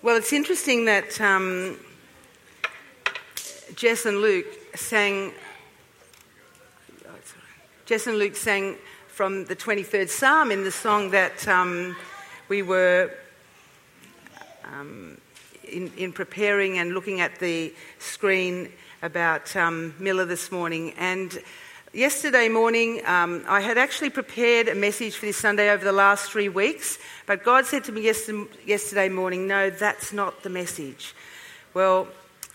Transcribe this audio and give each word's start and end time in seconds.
Well, 0.00 0.16
it's 0.16 0.32
interesting 0.32 0.84
that 0.84 1.20
um, 1.20 1.76
Jess 3.74 4.06
and 4.06 4.18
Luke 4.18 4.46
sang. 4.76 5.32
Jess 7.84 8.06
and 8.06 8.16
Luke 8.16 8.36
sang 8.36 8.76
from 9.08 9.44
the 9.46 9.56
23rd 9.56 10.08
Psalm 10.08 10.52
in 10.52 10.62
the 10.62 10.70
song 10.70 11.10
that 11.10 11.48
um, 11.48 11.96
we 12.48 12.62
were 12.62 13.10
um, 14.72 15.20
in, 15.64 15.90
in, 15.96 16.12
preparing 16.12 16.78
and 16.78 16.94
looking 16.94 17.20
at 17.20 17.40
the 17.40 17.74
screen 17.98 18.70
about 19.02 19.56
um, 19.56 19.92
Miller 19.98 20.26
this 20.26 20.52
morning. 20.52 20.94
And 20.96 21.36
Yesterday 21.98 22.48
morning, 22.48 23.04
um, 23.06 23.44
I 23.48 23.60
had 23.60 23.76
actually 23.76 24.10
prepared 24.10 24.68
a 24.68 24.74
message 24.76 25.16
for 25.16 25.26
this 25.26 25.36
Sunday 25.36 25.68
over 25.68 25.84
the 25.84 25.90
last 25.90 26.30
three 26.30 26.48
weeks, 26.48 26.96
but 27.26 27.42
God 27.42 27.66
said 27.66 27.82
to 27.86 27.92
me 27.92 28.02
yesterday 28.02 29.08
morning, 29.08 29.48
No, 29.48 29.68
that's 29.68 30.12
not 30.12 30.44
the 30.44 30.48
message. 30.48 31.12
Well, 31.74 32.06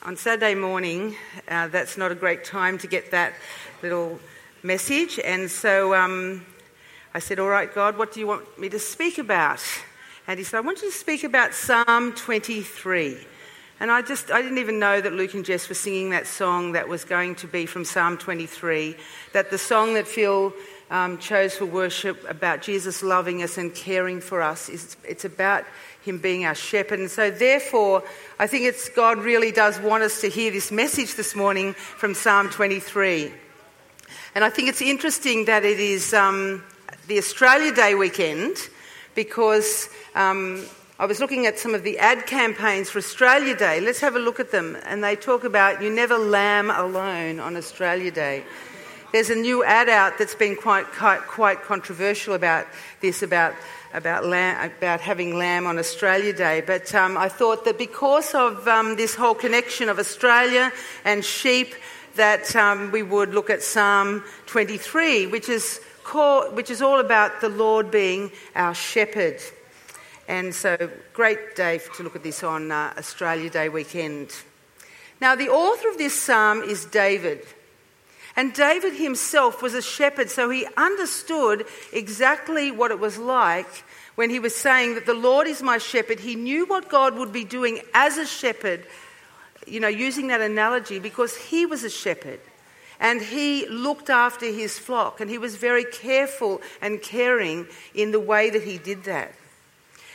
on 0.02 0.16
Saturday 0.16 0.56
morning, 0.56 1.18
uh, 1.50 1.68
that's 1.68 1.98
not 1.98 2.10
a 2.10 2.16
great 2.16 2.46
time 2.46 2.78
to 2.78 2.88
get 2.88 3.12
that 3.12 3.34
little 3.82 4.18
message, 4.64 5.20
and 5.20 5.52
so 5.52 5.94
um, 5.94 6.46
I 7.14 7.20
said, 7.20 7.38
All 7.38 7.50
right, 7.50 7.76
God, 7.76 7.98
what 7.98 8.14
do 8.14 8.22
you 8.22 8.28
want 8.28 8.58
me 8.58 8.70
to 8.70 8.80
speak 8.80 9.18
about? 9.18 9.62
And 10.26 10.40
He 10.40 10.46
said, 10.46 10.60
I 10.60 10.62
want 10.62 10.82
you 10.82 10.90
to 10.90 10.98
speak 10.98 11.26
about 11.26 11.54
Psalm 11.54 12.14
23. 12.14 13.18
And 13.80 13.92
I 13.92 14.02
just, 14.02 14.32
I 14.32 14.42
didn't 14.42 14.60
even 14.60 14.80
know 14.80 15.02
that 15.02 15.14
Luke 15.14 15.34
and 15.34 15.44
Jess 15.44 15.68
were 15.68 15.76
singing 15.76 16.12
that 16.12 16.28
song 16.28 16.74
that 16.74 16.88
was 16.88 17.04
going 17.04 17.36
to 17.36 17.48
be 17.48 17.66
from 17.66 17.86
Psalm 17.86 18.18
23. 18.18 18.96
That 19.34 19.50
the 19.50 19.58
song 19.58 19.96
that 19.96 20.08
Phil 20.08 20.54
um, 20.92 21.18
chose 21.18 21.56
for 21.56 21.66
worship 21.66 22.24
about 22.30 22.62
Jesus 22.62 23.02
loving 23.02 23.42
us 23.42 23.58
and 23.58 23.74
caring 23.74 24.22
for 24.22 24.42
us 24.42 24.70
is, 24.70 24.96
it's 25.04 25.26
about 25.26 25.66
him 26.04 26.20
being 26.20 26.46
our 26.46 26.54
shepherd. 26.54 27.00
And 27.00 27.10
so, 27.10 27.32
therefore, 27.32 28.04
I 28.38 28.46
think 28.46 28.66
it's 28.66 28.90
God 28.90 29.18
really 29.18 29.52
does 29.52 29.80
want 29.80 30.04
us 30.04 30.22
to 30.22 30.30
hear 30.30 30.52
this 30.52 30.72
message 30.72 31.16
this 31.16 31.36
morning 31.36 31.74
from 31.74 32.14
Psalm 32.14 32.50
23. 32.50 33.32
And 34.36 34.44
I 34.44 34.50
think 34.50 34.70
it's 34.70 34.82
interesting 34.82 35.46
that 35.46 35.66
it 35.66 35.80
is 35.80 36.14
um, 36.14 36.64
the 37.08 37.18
Australia 37.18 37.74
Day 37.74 37.96
weekend 37.96 38.58
because 39.16 39.90
um, 40.16 40.66
I 41.00 41.08
was 41.08 41.20
looking 41.20 41.48
at 41.48 41.58
some 41.58 41.74
of 41.74 41.82
the 41.82 41.98
ad 41.98 42.28
campaigns 42.28 42.92
for 42.92 43.00
Australia 43.00 43.56
Day. 43.56 43.82
Let's 43.82 44.00
have 44.02 44.16
a 44.16 44.20
look 44.20 44.40
at 44.40 44.52
them. 44.52 44.78
And 44.86 45.04
they 45.04 45.16
talk 45.16 45.44
about 45.44 45.82
you 45.82 45.90
never 45.90 46.20
lamb 46.20 46.70
alone 46.70 47.40
on 47.40 47.58
Australia 47.58 48.12
Day. 48.12 48.44
There's 49.12 49.32
a 49.32 49.36
new 49.36 49.64
ad 49.64 49.90
out 49.90 50.20
that's 50.20 50.36
been 50.36 50.56
quite, 50.56 50.86
quite, 50.86 51.22
quite 51.22 51.64
controversial 51.64 52.36
about 52.36 52.68
this, 53.02 53.24
about, 53.24 53.56
about, 53.92 54.28
lamb, 54.28 54.72
about 54.78 55.02
having 55.02 55.36
lamb 55.36 55.66
on 55.66 55.80
Australia 55.80 56.32
Day. 56.32 56.62
But 56.62 56.94
um, 56.94 57.18
I 57.18 57.28
thought 57.28 57.66
that 57.66 57.80
because 57.80 58.36
of 58.36 58.68
um, 58.68 58.96
this 58.96 59.16
whole 59.16 59.36
connection 59.36 59.90
of 59.90 59.98
Australia 59.98 60.72
and 61.04 61.26
sheep, 61.26 61.74
that 62.18 62.56
um, 62.56 62.92
we 62.92 63.02
would 63.02 63.34
look 63.34 63.50
at 63.50 63.64
Psalm 63.64 64.24
23, 64.46 65.26
which 65.26 65.50
is, 65.50 65.82
called, 66.04 66.56
which 66.56 66.70
is 66.70 66.84
all 66.84 67.00
about 67.00 67.42
the 67.42 67.50
Lord 67.50 67.90
being 67.90 68.32
our 68.56 68.76
shepherd. 68.76 69.42
And 70.34 70.56
so, 70.56 70.90
great 71.14 71.56
day 71.56 71.80
to 71.96 72.02
look 72.02 72.16
at 72.16 72.24
this 72.24 72.44
on 72.44 72.72
uh, 72.72 72.92
Australia 72.98 73.52
Day 73.52 73.70
weekend. 73.70 74.32
Now, 75.22 75.36
the 75.36 75.50
author 75.50 75.90
of 75.90 76.00
this 76.00 76.20
psalm 76.20 76.64
is 76.64 76.86
David. 76.86 77.46
And 78.36 78.52
David 78.52 78.96
himself 78.96 79.62
was 79.62 79.76
a 79.76 79.82
shepherd, 79.84 80.32
so 80.32 80.50
he 80.50 80.66
understood 80.76 81.68
exactly 81.92 82.72
what 82.72 82.90
it 82.90 83.00
was 83.00 83.20
like 83.20 83.84
when 84.16 84.32
he 84.32 84.40
was 84.40 84.56
saying 84.56 84.96
that 84.96 85.06
the 85.06 85.14
Lord 85.14 85.46
is 85.46 85.62
my 85.62 85.78
shepherd. 85.78 86.20
He 86.20 86.34
knew 86.34 86.66
what 86.66 86.90
God 86.90 87.14
would 87.14 87.32
be 87.32 87.44
doing 87.44 87.82
as 87.94 88.18
a 88.18 88.26
shepherd, 88.26 88.88
you 89.68 89.80
know, 89.80 89.88
using 89.88 90.30
that 90.30 90.42
analogy, 90.42 90.98
because 90.98 91.38
he 91.38 91.68
was 91.68 91.84
a 91.84 91.92
shepherd. 91.92 92.40
And 93.00 93.22
he 93.22 93.68
looked 93.68 94.10
after 94.10 94.48
his 94.48 94.80
flock, 94.80 95.22
and 95.22 95.30
he 95.30 95.38
was 95.38 95.58
very 95.58 95.86
careful 95.86 96.60
and 96.82 97.04
caring 97.04 97.68
in 97.94 98.12
the 98.12 98.20
way 98.20 98.50
that 98.50 98.64
he 98.64 98.80
did 98.80 99.04
that. 99.04 99.36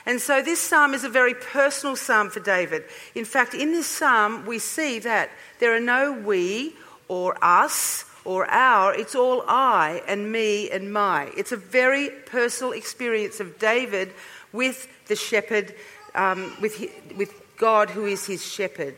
And 0.09 0.23
so 0.23 0.41
this 0.41 0.59
psalm 0.59 0.95
is 0.95 1.05
a 1.05 1.11
very 1.11 1.35
personal 1.35 1.95
psalm 1.95 2.31
for 2.31 2.41
David. 2.41 2.85
In 3.15 3.27
fact, 3.27 3.53
in 3.53 3.73
this 3.73 3.87
psalm, 3.87 4.47
we 4.47 4.59
see 4.59 4.99
that 5.01 5.29
there 5.59 5.77
are 5.77 5.81
no 5.81 6.13
we 6.13 6.75
or 7.09 7.37
us 7.43 8.07
or 8.25 8.51
our, 8.51 8.95
it's 8.95 9.15
all 9.15 9.45
I 9.47 10.03
and 10.09 10.33
me 10.33 10.71
and 10.71 10.91
my. 10.95 11.31
It's 11.37 11.53
a 11.53 11.59
very 11.59 12.09
personal 12.25 12.73
experience 12.73 13.39
of 13.39 13.59
David 13.59 14.15
with 14.51 14.89
the 15.09 15.17
shepherd, 15.17 15.75
um, 16.15 16.57
with, 16.59 16.83
with 17.15 17.35
God 17.59 17.91
who 17.91 18.07
is 18.07 18.27
his 18.27 18.43
shepherd. 18.43 18.97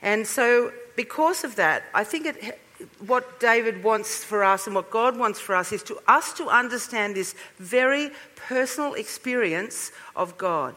And 0.00 0.28
so, 0.28 0.72
because 0.94 1.42
of 1.42 1.56
that, 1.56 1.82
I 1.92 2.04
think 2.04 2.26
it, 2.26 2.60
what 3.06 3.40
David 3.40 3.82
wants 3.82 4.24
for 4.24 4.44
us 4.44 4.66
and 4.66 4.74
what 4.74 4.90
God 4.90 5.18
wants 5.18 5.40
for 5.40 5.54
us 5.54 5.72
is 5.72 5.82
to 5.84 5.98
us 6.06 6.32
to 6.34 6.48
understand 6.48 7.14
this 7.14 7.34
very 7.58 8.10
personal 8.36 8.94
experience 8.94 9.92
of 10.16 10.36
God, 10.38 10.74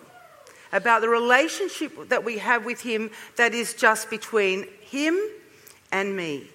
about 0.71 1.01
the 1.01 1.09
relationship 1.09 2.09
that 2.09 2.23
we 2.23 2.37
have 2.37 2.65
with 2.65 2.81
Him 2.81 3.11
that 3.37 3.53
is 3.53 3.73
just 3.73 4.09
between 4.09 4.67
Him 4.81 5.17
and 5.91 6.15
me. 6.15 6.47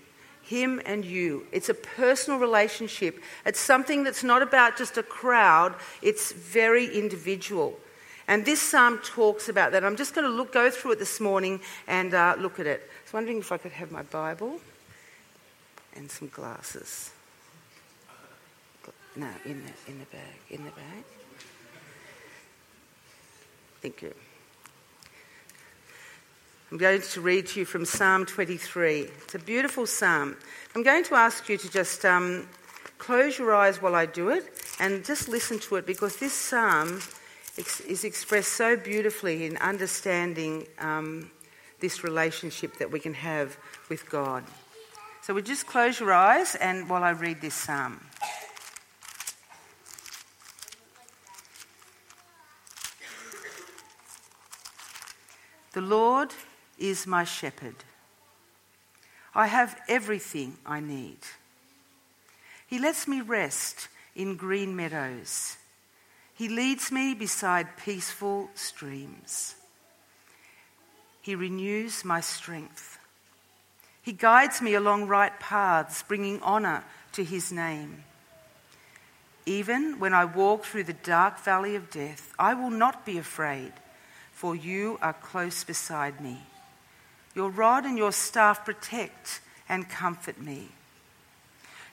Him 0.42 0.80
and 0.84 1.04
you. 1.04 1.46
It's 1.52 1.68
a 1.68 1.74
personal 1.74 2.40
relationship. 2.40 3.20
It's 3.46 3.60
something 3.60 4.02
that's 4.02 4.24
not 4.24 4.42
about 4.42 4.76
just 4.76 4.98
a 4.98 5.02
crowd, 5.02 5.74
it's 6.02 6.32
very 6.32 6.86
individual. 6.86 7.78
And 8.26 8.44
this 8.44 8.60
psalm 8.60 8.98
talks 9.04 9.48
about 9.48 9.72
that. 9.72 9.84
I'm 9.84 9.96
just 9.96 10.14
going 10.14 10.24
to 10.24 10.32
look, 10.32 10.52
go 10.52 10.70
through 10.70 10.92
it 10.92 10.98
this 11.00 11.18
morning 11.18 11.60
and 11.88 12.14
uh, 12.14 12.36
look 12.38 12.60
at 12.60 12.66
it. 12.66 12.80
I 12.80 13.02
was 13.04 13.12
wondering 13.12 13.38
if 13.38 13.50
I 13.50 13.58
could 13.58 13.72
have 13.72 13.90
my 13.90 14.02
Bible 14.02 14.60
and 15.96 16.10
some 16.10 16.28
glasses. 16.28 17.10
No, 19.16 19.28
in 19.44 19.62
the, 19.64 19.90
in 19.90 19.98
the 19.98 20.06
bag. 20.06 20.36
In 20.50 20.64
the 20.64 20.70
bag. 20.70 21.04
Thank 23.82 24.02
you. 24.02 24.14
I'm 26.70 26.78
going 26.78 27.02
to 27.02 27.20
read 27.20 27.48
to 27.48 27.60
you 27.60 27.66
from 27.66 27.84
Psalm 27.84 28.24
23. 28.24 29.00
It's 29.00 29.34
a 29.34 29.38
beautiful 29.40 29.86
psalm. 29.86 30.36
I'm 30.76 30.84
going 30.84 31.02
to 31.04 31.14
ask 31.16 31.48
you 31.48 31.56
to 31.56 31.68
just 31.68 32.04
um, 32.04 32.46
close 32.98 33.38
your 33.38 33.52
eyes 33.52 33.82
while 33.82 33.96
I 33.96 34.06
do 34.06 34.28
it 34.28 34.46
and 34.78 35.04
just 35.04 35.28
listen 35.28 35.58
to 35.60 35.76
it 35.76 35.86
because 35.86 36.16
this 36.16 36.32
psalm 36.32 37.00
is 37.56 38.04
expressed 38.04 38.52
so 38.52 38.76
beautifully 38.76 39.46
in 39.46 39.56
understanding 39.56 40.66
um, 40.78 41.30
this 41.80 42.04
relationship 42.04 42.76
that 42.76 42.92
we 42.92 43.00
can 43.00 43.14
have 43.14 43.56
with 43.88 44.08
God. 44.08 44.44
So 45.30 45.34
we 45.34 45.42
just 45.42 45.64
close 45.64 46.00
your 46.00 46.12
eyes 46.12 46.56
and 46.56 46.88
while 46.88 47.04
I 47.04 47.10
read 47.10 47.40
this 47.40 47.54
psalm. 47.54 48.00
The 55.70 55.82
Lord 55.82 56.30
is 56.80 57.06
my 57.06 57.22
shepherd. 57.22 57.76
I 59.32 59.46
have 59.46 59.80
everything 59.88 60.56
I 60.66 60.80
need. 60.80 61.20
He 62.66 62.80
lets 62.80 63.06
me 63.06 63.20
rest 63.20 63.86
in 64.16 64.34
green 64.34 64.74
meadows. 64.74 65.58
He 66.34 66.48
leads 66.48 66.90
me 66.90 67.14
beside 67.14 67.76
peaceful 67.76 68.50
streams. 68.56 69.54
He 71.22 71.36
renews 71.36 72.04
my 72.04 72.20
strength. 72.20 72.99
He 74.10 74.16
guides 74.16 74.60
me 74.60 74.74
along 74.74 75.06
right 75.06 75.38
paths, 75.38 76.02
bringing 76.02 76.42
honour 76.42 76.82
to 77.12 77.22
his 77.22 77.52
name. 77.52 78.02
Even 79.46 80.00
when 80.00 80.12
I 80.12 80.24
walk 80.24 80.64
through 80.64 80.82
the 80.82 80.94
dark 80.94 81.38
valley 81.38 81.76
of 81.76 81.90
death, 81.90 82.34
I 82.36 82.54
will 82.54 82.70
not 82.70 83.06
be 83.06 83.18
afraid 83.18 83.72
for 84.32 84.56
you 84.56 84.98
are 85.00 85.12
close 85.12 85.62
beside 85.62 86.20
me. 86.20 86.40
Your 87.36 87.50
rod 87.50 87.84
and 87.84 87.96
your 87.96 88.10
staff 88.10 88.64
protect 88.64 89.40
and 89.68 89.88
comfort 89.88 90.40
me. 90.40 90.70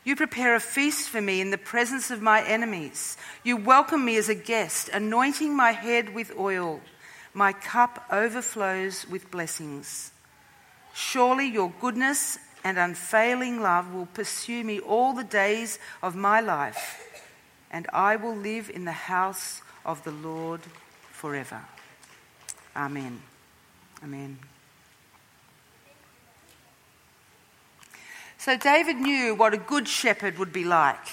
You 0.04 0.16
prepare 0.16 0.56
a 0.56 0.60
feast 0.60 1.10
for 1.10 1.22
me 1.22 1.40
in 1.40 1.52
the 1.52 1.58
presence 1.60 2.10
of 2.10 2.20
my 2.20 2.44
enemies. 2.44 3.16
You 3.44 3.58
welcome 3.58 4.04
me 4.04 4.18
as 4.18 4.28
a 4.28 4.34
guest, 4.34 4.90
anointing 4.90 5.56
my 5.56 5.74
head 5.74 6.16
with 6.16 6.36
oil. 6.36 6.82
My 7.36 7.54
cup 7.54 8.06
overflows 8.12 9.08
with 9.08 9.30
blessings. 9.30 10.12
Surely 10.98 11.46
your 11.46 11.72
goodness 11.80 12.40
and 12.64 12.80
unfailing 12.80 13.62
love 13.62 13.94
will 13.94 14.08
pursue 14.08 14.64
me 14.64 14.80
all 14.80 15.14
the 15.14 15.24
days 15.24 15.78
of 16.02 16.16
my 16.16 16.40
life, 16.40 17.22
and 17.70 17.86
I 17.94 18.16
will 18.16 18.36
live 18.36 18.72
in 18.72 18.86
the 18.86 18.92
house 18.92 19.62
of 19.86 20.04
the 20.04 20.12
Lord 20.12 20.62
forever. 21.12 21.62
Amen. 22.76 23.22
Amen. 24.04 24.40
So 28.40 28.58
David 28.58 28.98
knew 28.98 29.36
what 29.36 29.54
a 29.54 29.58
good 29.58 29.88
shepherd 29.88 30.40
would 30.40 30.52
be 30.52 30.64
like. 30.64 31.08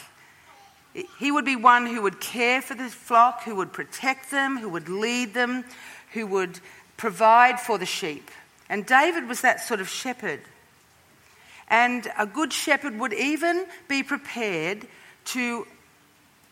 He 1.19 1.31
would 1.31 1.45
be 1.45 1.57
one 1.57 1.85
who 1.85 2.01
would 2.01 2.23
care 2.23 2.63
for 2.63 2.75
the 2.75 2.89
flock, 2.89 3.43
who 3.43 3.55
would 3.57 3.75
protect 3.75 4.31
them, 4.31 4.57
who 4.57 4.71
would 4.71 4.89
lead 4.89 5.35
them, 5.35 5.63
who 6.15 6.27
would 6.27 6.61
provide 6.97 7.61
for 7.61 7.77
the 7.77 7.85
sheep. 7.85 8.31
And 8.75 8.85
David 8.85 9.29
was 9.29 9.43
that 9.43 9.61
sort 9.61 9.81
of 9.81 9.89
shepherd. 9.89 10.41
And 11.69 12.11
a 12.19 12.27
good 12.27 12.53
shepherd 12.53 12.99
would 12.99 13.13
even 13.13 13.67
be 13.87 14.03
prepared 14.03 14.89
to 15.27 15.65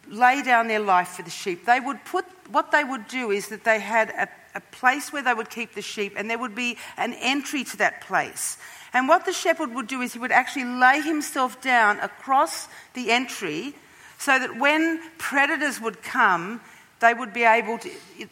lay 0.09 0.41
down 0.43 0.69
their 0.69 0.79
life 0.79 1.09
for 1.09 1.23
the 1.23 1.31
sheep. 1.31 1.67
They 1.67 1.81
would 1.81 2.05
put, 2.05 2.25
what 2.49 2.71
they 2.71 2.85
would 2.85 3.09
do 3.09 3.33
is 3.33 3.49
that 3.49 3.65
they 3.65 3.81
had 3.81 4.11
a, 4.11 4.29
a 4.55 4.61
place 4.71 5.13
where 5.13 5.25
they 5.25 5.35
would 5.35 5.51
keep 5.51 5.75
the 5.75 5.83
sheep, 5.83 6.13
and 6.17 6.31
there 6.31 6.39
would 6.39 6.55
be 6.55 6.79
an 6.97 7.13
entry 7.15 7.65
to 7.65 7.77
that 7.79 8.03
place. 8.03 8.57
And 8.95 9.09
what 9.09 9.27
the 9.27 9.33
shepherd 9.33 9.75
would 9.75 9.89
do 9.89 10.01
is 10.01 10.13
he 10.13 10.21
would 10.21 10.31
actually 10.31 10.67
lay 10.67 11.01
himself 11.01 11.61
down 11.61 11.99
across 11.99 12.69
the 12.95 13.11
entry 13.11 13.75
so 14.19 14.39
that 14.39 14.61
when 14.61 15.01
predators 15.19 15.81
would 15.81 16.05
come, 16.05 16.61
they 17.03 17.13
would 17.13 17.35
be 17.35 17.43
able 17.43 17.79
to, 17.79 17.91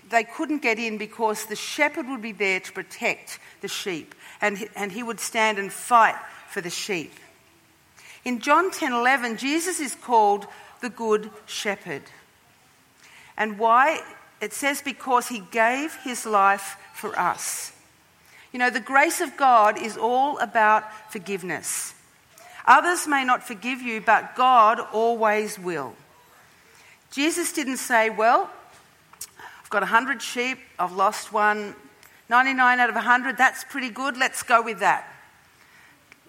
they 0.08 0.22
couldn't 0.22 0.62
get 0.62 0.78
in 0.78 0.96
because 0.96 1.46
the 1.46 1.56
shepherd 1.56 2.08
would 2.08 2.22
be 2.22 2.32
there 2.32 2.60
to 2.60 2.72
protect 2.72 3.40
the 3.60 3.68
sheep 3.68 4.14
and, 4.40 4.68
and 4.76 4.92
he 4.92 5.02
would 5.02 5.18
stand 5.18 5.58
and 5.58 5.72
fight 5.72 6.14
for 6.48 6.60
the 6.60 6.70
sheep. 6.70 7.12
In 8.24 8.38
John 8.38 8.70
10 8.70 8.92
11, 8.92 9.38
Jesus 9.38 9.80
is 9.80 9.96
called 9.96 10.46
the 10.80 10.88
Good 10.88 11.30
Shepherd. 11.46 12.02
And 13.36 13.58
why? 13.58 14.00
It 14.40 14.52
says 14.52 14.82
because 14.82 15.28
he 15.28 15.40
gave 15.50 15.96
his 15.96 16.24
life 16.24 16.76
for 16.94 17.18
us. 17.18 17.72
You 18.52 18.60
know, 18.60 18.70
the 18.70 18.78
grace 18.78 19.20
of 19.20 19.36
God 19.36 19.80
is 19.80 19.96
all 19.96 20.38
about 20.38 20.84
forgiveness. 21.10 21.92
Others 22.66 23.08
may 23.08 23.24
not 23.24 23.42
forgive 23.42 23.82
you, 23.82 24.00
but 24.00 24.36
God 24.36 24.80
always 24.92 25.58
will. 25.58 25.94
Jesus 27.10 27.52
didn't 27.52 27.78
say, 27.78 28.10
Well, 28.10 28.48
I've 29.70 29.74
got 29.74 29.82
100 29.82 30.20
sheep, 30.20 30.58
I've 30.80 30.90
lost 30.90 31.32
one, 31.32 31.76
99 32.28 32.80
out 32.80 32.88
of 32.88 32.96
100, 32.96 33.38
that's 33.38 33.62
pretty 33.62 33.88
good, 33.88 34.16
let's 34.16 34.42
go 34.42 34.60
with 34.60 34.80
that. 34.80 35.06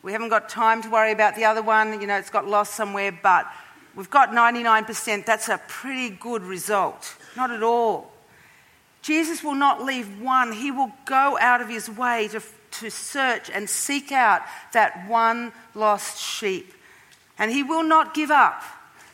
We 0.04 0.12
haven't 0.12 0.30
got 0.30 0.48
time 0.48 0.84
to 0.84 0.90
worry 0.92 1.12
about 1.12 1.36
the 1.36 1.46
other 1.46 1.64
one, 1.64 2.00
you 2.00 2.06
know, 2.06 2.18
it's 2.18 2.30
got 2.30 2.48
lost 2.48 2.76
somewhere, 2.76 3.12
but 3.12 3.52
we've 3.96 4.12
got 4.12 4.30
99%, 4.30 5.26
that's 5.26 5.50
a 5.50 5.60
pretty 5.68 6.12
good 6.12 6.44
result. 6.44 7.16
Not 7.36 7.50
at 7.50 7.64
all. 7.64 8.12
Jesus 9.02 9.44
will 9.44 9.56
not 9.56 9.84
leave 9.84 10.22
one, 10.22 10.52
he 10.52 10.70
will 10.70 10.92
go 11.06 11.36
out 11.42 11.62
of 11.62 11.68
his 11.68 11.90
way 11.90 12.28
to, 12.28 12.44
to 12.74 12.92
search 12.92 13.50
and 13.50 13.68
seek 13.68 14.12
out 14.12 14.44
that 14.74 15.10
one 15.10 15.52
lost 15.74 16.20
sheep. 16.20 16.76
And 17.40 17.50
he 17.50 17.64
will 17.64 17.82
not 17.82 18.14
give 18.14 18.30
up 18.30 18.62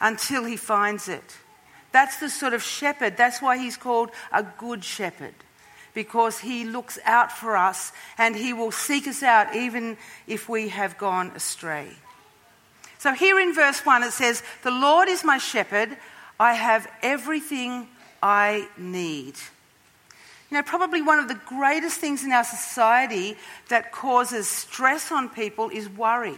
until 0.02 0.44
he 0.44 0.58
finds 0.58 1.08
it. 1.08 1.38
That's 1.92 2.20
the 2.20 2.30
sort 2.30 2.54
of 2.54 2.62
shepherd. 2.62 3.18
That's 3.18 3.42
why 3.42 3.58
he's 3.58 3.78
called 3.78 4.12
a 4.32 4.44
good 4.44 4.84
shepherd, 4.84 5.34
because 5.94 6.40
he 6.40 6.66
looks 6.66 7.00
out 7.06 7.32
for 7.32 7.58
us 7.58 7.92
and 8.18 8.36
he 8.36 8.54
will 8.54 8.72
seek 8.72 9.08
us 9.08 9.24
out 9.24 9.56
even 9.56 9.98
if 10.28 10.50
we 10.50 10.70
have 10.70 10.98
gone 10.98 11.32
astray. 11.36 11.90
So, 13.00 13.14
here 13.14 13.40
in 13.40 13.54
verse 13.54 13.86
1, 13.86 14.04
it 14.04 14.12
says, 14.12 14.42
The 14.64 14.72
Lord 14.72 15.08
is 15.08 15.24
my 15.24 15.38
shepherd, 15.38 15.98
I 16.40 16.54
have 16.54 16.88
everything 17.02 17.88
I 18.22 18.68
need. 18.78 19.36
You 20.50 20.58
know, 20.58 20.64
probably 20.64 21.02
one 21.02 21.20
of 21.20 21.28
the 21.28 21.40
greatest 21.46 22.00
things 22.00 22.24
in 22.24 22.32
our 22.32 22.44
society 22.44 23.36
that 23.70 23.92
causes 23.92 24.48
stress 24.48 25.12
on 25.12 25.30
people 25.30 25.70
is 25.70 25.90
worry. 25.90 26.38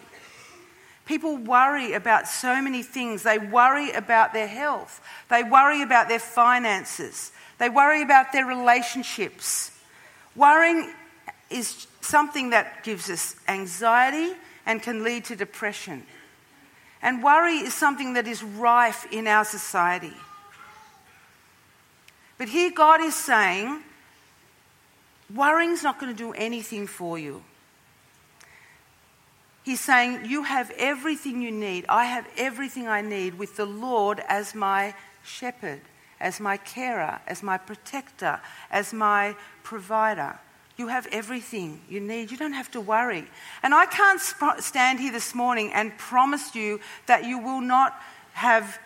People 1.09 1.37
worry 1.37 1.93
about 1.93 2.27
so 2.27 2.61
many 2.61 2.83
things. 2.83 3.23
They 3.23 3.39
worry 3.39 3.89
about 3.93 4.31
their 4.31 4.45
health, 4.45 5.01
they 5.27 5.41
worry 5.41 5.81
about 5.81 6.07
their 6.07 6.19
finances, 6.19 7.31
they 7.57 7.67
worry 7.67 8.03
about 8.03 8.31
their 8.31 8.45
relationships. 8.45 9.71
Worrying 10.35 10.93
is 11.49 11.87
something 12.01 12.51
that 12.51 12.83
gives 12.83 13.09
us 13.09 13.35
anxiety 13.47 14.35
and 14.67 14.83
can 14.83 15.03
lead 15.03 15.25
to 15.25 15.35
depression. 15.35 16.03
And 17.01 17.23
worry 17.23 17.55
is 17.55 17.73
something 17.73 18.13
that 18.13 18.27
is 18.27 18.43
rife 18.43 19.11
in 19.11 19.25
our 19.25 19.45
society. 19.45 20.13
But 22.37 22.49
here 22.49 22.69
God 22.69 23.01
is 23.01 23.15
saying, 23.15 23.81
Worrying's 25.33 25.81
not 25.81 25.99
going 25.99 26.15
to 26.15 26.17
do 26.17 26.33
anything 26.33 26.85
for 26.85 27.17
you. 27.17 27.43
He's 29.63 29.79
saying, 29.79 30.25
You 30.25 30.43
have 30.43 30.71
everything 30.77 31.41
you 31.41 31.51
need. 31.51 31.85
I 31.89 32.05
have 32.05 32.27
everything 32.37 32.87
I 32.87 33.01
need 33.01 33.37
with 33.37 33.55
the 33.55 33.65
Lord 33.65 34.21
as 34.27 34.55
my 34.55 34.93
shepherd, 35.23 35.81
as 36.19 36.39
my 36.39 36.57
carer, 36.57 37.19
as 37.27 37.43
my 37.43 37.57
protector, 37.57 38.39
as 38.71 38.93
my 38.93 39.35
provider. 39.63 40.39
You 40.77 40.87
have 40.87 41.07
everything 41.11 41.81
you 41.89 41.99
need. 41.99 42.31
You 42.31 42.37
don't 42.37 42.53
have 42.53 42.71
to 42.71 42.79
worry. 42.79 43.27
And 43.63 43.75
I 43.75 43.85
can't 43.85 44.21
sp- 44.23 44.59
stand 44.59 44.99
here 44.99 45.11
this 45.11 45.35
morning 45.35 45.71
and 45.73 45.97
promise 45.97 46.55
you 46.55 46.79
that 47.05 47.25
you 47.25 47.37
will 47.37 47.61
not 47.61 48.01
have 48.31 48.79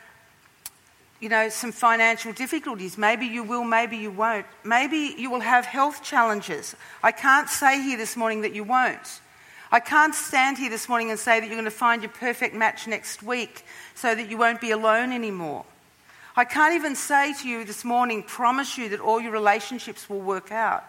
you 1.23 1.29
know, 1.29 1.47
some 1.47 1.71
financial 1.71 2.33
difficulties. 2.33 2.97
Maybe 2.97 3.25
you 3.25 3.43
will, 3.43 3.63
maybe 3.63 3.95
you 3.95 4.11
won't. 4.11 4.45
Maybe 4.65 5.15
you 5.17 5.29
will 5.29 5.39
have 5.39 5.65
health 5.65 6.03
challenges. 6.03 6.75
I 7.01 7.13
can't 7.13 7.47
say 7.47 7.81
here 7.81 7.97
this 7.97 8.17
morning 8.17 8.41
that 8.41 8.53
you 8.53 8.65
won't. 8.65 9.21
I 9.73 9.79
can't 9.79 10.13
stand 10.13 10.59
here 10.59 10.69
this 10.69 10.87
morning 10.87 11.09
and 11.09 11.17
say 11.17 11.39
that 11.39 11.47
you're 11.47 11.55
going 11.55 11.65
to 11.65 11.71
find 11.71 12.03
your 12.03 12.11
perfect 12.11 12.53
match 12.53 12.85
next 12.85 13.23
week 13.23 13.65
so 13.95 14.13
that 14.13 14.29
you 14.29 14.37
won't 14.37 14.61
be 14.61 14.69
alone 14.69 15.11
anymore. 15.11 15.65
I 16.35 16.45
can't 16.45 16.75
even 16.75 16.95
say 16.95 17.33
to 17.41 17.49
you 17.49 17.65
this 17.65 17.83
morning, 17.83 18.21
promise 18.21 18.77
you 18.77 18.89
that 18.89 18.99
all 18.99 19.19
your 19.19 19.31
relationships 19.31 20.07
will 20.07 20.19
work 20.19 20.51
out. 20.51 20.83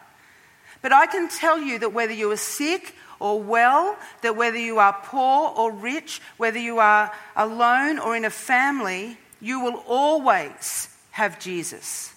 But 0.83 0.93
I 0.93 1.07
can 1.07 1.31
tell 1.31 1.59
you 1.59 1.79
that 1.79 1.95
whether 1.95 2.13
you 2.13 2.31
are 2.31 2.37
sick 2.37 2.95
or 3.21 3.43
well, 3.43 3.97
that 4.21 4.37
whether 4.37 4.59
you 4.59 4.79
are 4.79 4.93
poor 4.93 5.51
or 5.57 5.73
rich, 5.73 6.21
whether 6.37 6.59
you 6.59 6.79
are 6.79 7.11
alone 7.37 7.99
or 7.99 8.15
in 8.15 8.27
a 8.27 8.31
family, 8.31 9.17
you 9.41 9.61
will 9.61 9.83
always 9.89 10.95
have 11.13 11.41
Jesus. 11.41 12.13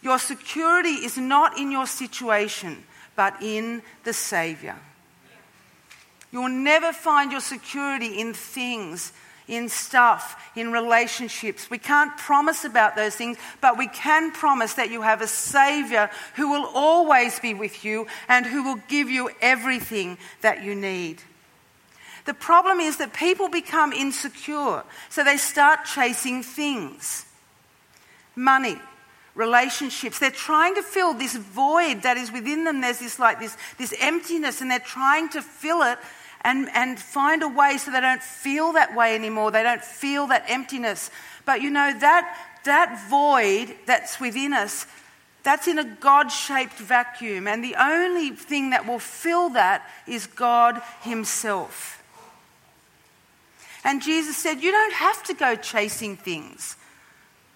Your 0.00 0.18
security 0.18 1.04
is 1.04 1.18
not 1.18 1.58
in 1.58 1.70
your 1.70 1.86
situation, 1.86 2.84
but 3.14 3.42
in 3.42 3.82
the 4.04 4.14
Savior. 4.14 4.76
You'll 6.34 6.48
never 6.48 6.92
find 6.92 7.30
your 7.30 7.40
security 7.40 8.18
in 8.20 8.34
things, 8.34 9.12
in 9.46 9.68
stuff, 9.68 10.50
in 10.56 10.72
relationships. 10.72 11.70
We 11.70 11.78
can't 11.78 12.18
promise 12.18 12.64
about 12.64 12.96
those 12.96 13.14
things, 13.14 13.38
but 13.60 13.78
we 13.78 13.86
can 13.86 14.32
promise 14.32 14.74
that 14.74 14.90
you 14.90 15.02
have 15.02 15.22
a 15.22 15.28
Savior 15.28 16.10
who 16.34 16.50
will 16.50 16.68
always 16.74 17.38
be 17.38 17.54
with 17.54 17.84
you 17.84 18.08
and 18.28 18.44
who 18.44 18.64
will 18.64 18.80
give 18.88 19.08
you 19.08 19.30
everything 19.40 20.18
that 20.40 20.64
you 20.64 20.74
need. 20.74 21.22
The 22.24 22.34
problem 22.34 22.80
is 22.80 22.96
that 22.96 23.14
people 23.14 23.48
become 23.48 23.92
insecure, 23.92 24.82
so 25.10 25.22
they 25.22 25.36
start 25.36 25.84
chasing 25.84 26.42
things 26.42 27.26
money, 28.34 28.76
relationships. 29.36 30.18
They're 30.18 30.32
trying 30.32 30.74
to 30.74 30.82
fill 30.82 31.14
this 31.14 31.36
void 31.36 32.02
that 32.02 32.16
is 32.16 32.32
within 32.32 32.64
them. 32.64 32.80
There's 32.80 32.98
this 32.98 33.20
like 33.20 33.38
this, 33.38 33.56
this 33.78 33.94
emptiness, 34.00 34.60
and 34.60 34.68
they're 34.68 34.80
trying 34.80 35.28
to 35.28 35.40
fill 35.40 35.82
it 35.82 35.98
and, 36.44 36.68
and 36.74 37.00
find 37.00 37.42
a 37.42 37.48
way 37.48 37.78
so 37.78 37.90
they 37.90 38.00
don't 38.00 38.22
feel 38.22 38.72
that 38.72 38.94
way 38.94 39.14
anymore. 39.14 39.50
They 39.50 39.62
don't 39.62 39.82
feel 39.82 40.26
that 40.28 40.44
emptiness. 40.48 41.10
But 41.46 41.62
you 41.62 41.70
know, 41.70 41.92
that, 41.98 42.38
that 42.64 43.08
void 43.08 43.74
that's 43.86 44.20
within 44.20 44.52
us, 44.52 44.86
that's 45.42 45.66
in 45.66 45.78
a 45.78 45.84
God 45.84 46.28
shaped 46.28 46.74
vacuum. 46.74 47.46
And 47.46 47.64
the 47.64 47.76
only 47.78 48.30
thing 48.30 48.70
that 48.70 48.86
will 48.86 48.98
fill 48.98 49.50
that 49.50 49.88
is 50.06 50.26
God 50.26 50.80
Himself. 51.00 52.02
And 53.82 54.02
Jesus 54.02 54.36
said, 54.36 54.62
You 54.62 54.70
don't 54.70 54.94
have 54.94 55.22
to 55.24 55.34
go 55.34 55.56
chasing 55.56 56.16
things. 56.16 56.76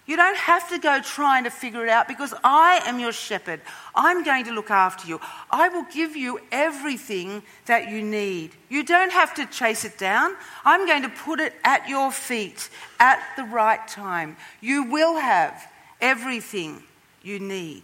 You 0.08 0.16
don't 0.16 0.38
have 0.38 0.70
to 0.70 0.78
go 0.78 1.02
trying 1.02 1.44
to 1.44 1.50
figure 1.50 1.84
it 1.84 1.90
out 1.90 2.08
because 2.08 2.32
I 2.42 2.80
am 2.86 2.98
your 2.98 3.12
shepherd. 3.12 3.60
I'm 3.94 4.24
going 4.24 4.46
to 4.46 4.52
look 4.52 4.70
after 4.70 5.06
you. 5.06 5.20
I 5.50 5.68
will 5.68 5.84
give 5.92 6.16
you 6.16 6.40
everything 6.50 7.42
that 7.66 7.90
you 7.90 8.00
need. 8.02 8.52
You 8.70 8.84
don't 8.84 9.12
have 9.12 9.34
to 9.34 9.44
chase 9.44 9.84
it 9.84 9.98
down. 9.98 10.34
I'm 10.64 10.86
going 10.86 11.02
to 11.02 11.10
put 11.10 11.40
it 11.40 11.52
at 11.62 11.90
your 11.90 12.10
feet 12.10 12.70
at 12.98 13.20
the 13.36 13.44
right 13.44 13.86
time. 13.86 14.38
You 14.62 14.84
will 14.84 15.16
have 15.16 15.70
everything 16.00 16.82
you 17.22 17.38
need. 17.38 17.82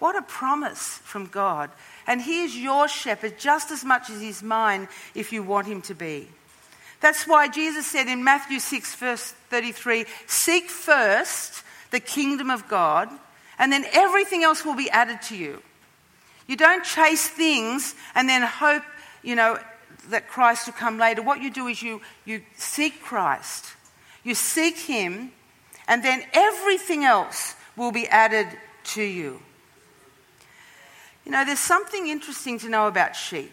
What 0.00 0.16
a 0.16 0.22
promise 0.22 0.98
from 1.04 1.26
God. 1.26 1.70
And 2.08 2.20
He 2.20 2.42
is 2.42 2.56
your 2.56 2.88
shepherd 2.88 3.38
just 3.38 3.70
as 3.70 3.84
much 3.84 4.10
as 4.10 4.20
He's 4.20 4.42
mine 4.42 4.88
if 5.14 5.32
you 5.32 5.44
want 5.44 5.68
Him 5.68 5.82
to 5.82 5.94
be. 5.94 6.30
That's 7.00 7.26
why 7.26 7.48
Jesus 7.48 7.86
said 7.86 8.08
in 8.08 8.24
Matthew 8.24 8.58
6, 8.58 8.94
verse 8.96 9.32
33 9.50 10.04
Seek 10.26 10.68
first 10.68 11.62
the 11.90 12.00
kingdom 12.00 12.50
of 12.50 12.68
God, 12.68 13.08
and 13.58 13.72
then 13.72 13.84
everything 13.92 14.42
else 14.42 14.64
will 14.64 14.74
be 14.74 14.90
added 14.90 15.22
to 15.22 15.36
you. 15.36 15.62
You 16.46 16.56
don't 16.56 16.84
chase 16.84 17.28
things 17.28 17.94
and 18.14 18.28
then 18.28 18.42
hope, 18.42 18.82
you 19.22 19.36
know, 19.36 19.58
that 20.08 20.28
Christ 20.28 20.66
will 20.66 20.74
come 20.74 20.98
later. 20.98 21.22
What 21.22 21.40
you 21.42 21.50
do 21.50 21.66
is 21.66 21.82
you, 21.82 22.00
you 22.24 22.42
seek 22.56 23.02
Christ. 23.02 23.66
You 24.24 24.34
seek 24.34 24.76
Him, 24.78 25.32
and 25.86 26.02
then 26.02 26.22
everything 26.32 27.04
else 27.04 27.54
will 27.76 27.92
be 27.92 28.08
added 28.08 28.46
to 28.84 29.02
you. 29.02 29.40
You 31.24 31.32
know, 31.32 31.44
there's 31.44 31.58
something 31.58 32.06
interesting 32.06 32.58
to 32.60 32.68
know 32.68 32.86
about 32.88 33.14
sheep. 33.14 33.52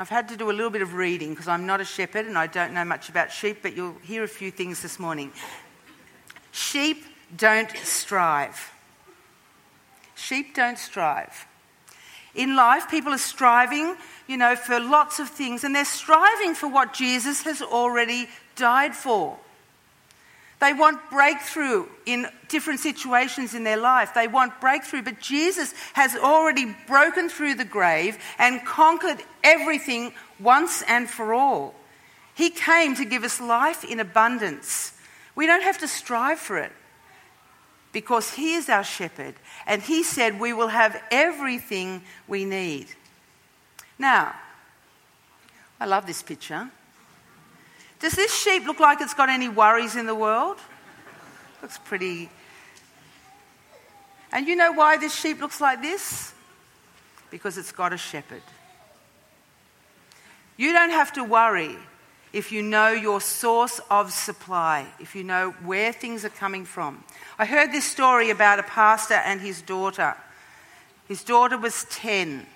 I've 0.00 0.08
had 0.08 0.30
to 0.30 0.36
do 0.36 0.50
a 0.50 0.52
little 0.52 0.70
bit 0.70 0.80
of 0.80 0.94
reading 0.94 1.30
because 1.30 1.46
I'm 1.46 1.66
not 1.66 1.82
a 1.82 1.84
shepherd 1.84 2.24
and 2.24 2.38
I 2.38 2.46
don't 2.46 2.72
know 2.72 2.86
much 2.86 3.10
about 3.10 3.30
sheep, 3.30 3.58
but 3.60 3.76
you'll 3.76 3.96
hear 4.02 4.24
a 4.24 4.28
few 4.28 4.50
things 4.50 4.80
this 4.80 4.98
morning. 4.98 5.30
Sheep 6.52 7.04
don't 7.36 7.70
strive. 7.84 8.72
Sheep 10.14 10.54
don't 10.54 10.78
strive. 10.78 11.46
In 12.34 12.56
life, 12.56 12.90
people 12.90 13.12
are 13.12 13.18
striving, 13.18 13.94
you 14.26 14.38
know, 14.38 14.56
for 14.56 14.80
lots 14.80 15.20
of 15.20 15.28
things, 15.28 15.64
and 15.64 15.76
they're 15.76 15.84
striving 15.84 16.54
for 16.54 16.66
what 16.66 16.94
Jesus 16.94 17.42
has 17.42 17.60
already 17.60 18.26
died 18.56 18.94
for. 18.94 19.36
They 20.60 20.74
want 20.74 21.10
breakthrough 21.10 21.86
in 22.04 22.26
different 22.48 22.80
situations 22.80 23.54
in 23.54 23.64
their 23.64 23.78
life. 23.78 24.12
They 24.14 24.28
want 24.28 24.60
breakthrough, 24.60 25.02
but 25.02 25.18
Jesus 25.18 25.72
has 25.94 26.14
already 26.14 26.76
broken 26.86 27.30
through 27.30 27.54
the 27.54 27.64
grave 27.64 28.18
and 28.38 28.64
conquered 28.64 29.22
everything 29.42 30.12
once 30.38 30.82
and 30.82 31.08
for 31.08 31.32
all. 31.32 31.74
He 32.34 32.50
came 32.50 32.94
to 32.96 33.06
give 33.06 33.24
us 33.24 33.40
life 33.40 33.84
in 33.84 34.00
abundance. 34.00 34.92
We 35.34 35.46
don't 35.46 35.62
have 35.62 35.78
to 35.78 35.88
strive 35.88 36.38
for 36.38 36.58
it 36.58 36.72
because 37.92 38.34
He 38.34 38.54
is 38.54 38.68
our 38.68 38.84
shepherd 38.84 39.34
and 39.66 39.80
He 39.80 40.02
said 40.02 40.38
we 40.38 40.52
will 40.52 40.68
have 40.68 41.02
everything 41.10 42.02
we 42.28 42.44
need. 42.44 42.86
Now, 43.98 44.34
I 45.80 45.86
love 45.86 46.06
this 46.06 46.22
picture. 46.22 46.70
Does 48.00 48.14
this 48.14 48.34
sheep 48.34 48.66
look 48.66 48.80
like 48.80 49.00
it's 49.00 49.14
got 49.14 49.28
any 49.28 49.48
worries 49.48 49.94
in 49.94 50.06
the 50.06 50.14
world? 50.14 50.56
Looks 51.60 51.78
pretty. 51.78 52.30
And 54.32 54.48
you 54.48 54.56
know 54.56 54.72
why 54.72 54.96
this 54.96 55.14
sheep 55.14 55.40
looks 55.40 55.60
like 55.60 55.82
this? 55.82 56.32
Because 57.30 57.58
it's 57.58 57.72
got 57.72 57.92
a 57.92 57.98
shepherd. 57.98 58.42
You 60.56 60.72
don't 60.72 60.90
have 60.90 61.12
to 61.14 61.24
worry 61.24 61.76
if 62.32 62.52
you 62.52 62.62
know 62.62 62.90
your 62.90 63.20
source 63.20 63.80
of 63.90 64.12
supply, 64.12 64.86
if 64.98 65.14
you 65.14 65.24
know 65.24 65.50
where 65.64 65.92
things 65.92 66.24
are 66.24 66.30
coming 66.30 66.64
from. 66.64 67.02
I 67.38 67.44
heard 67.44 67.72
this 67.72 67.84
story 67.84 68.30
about 68.30 68.58
a 68.58 68.62
pastor 68.62 69.14
and 69.14 69.40
his 69.40 69.62
daughter. 69.62 70.16
His 71.08 71.24
daughter 71.24 71.58
was 71.58 71.86
10, 71.90 72.46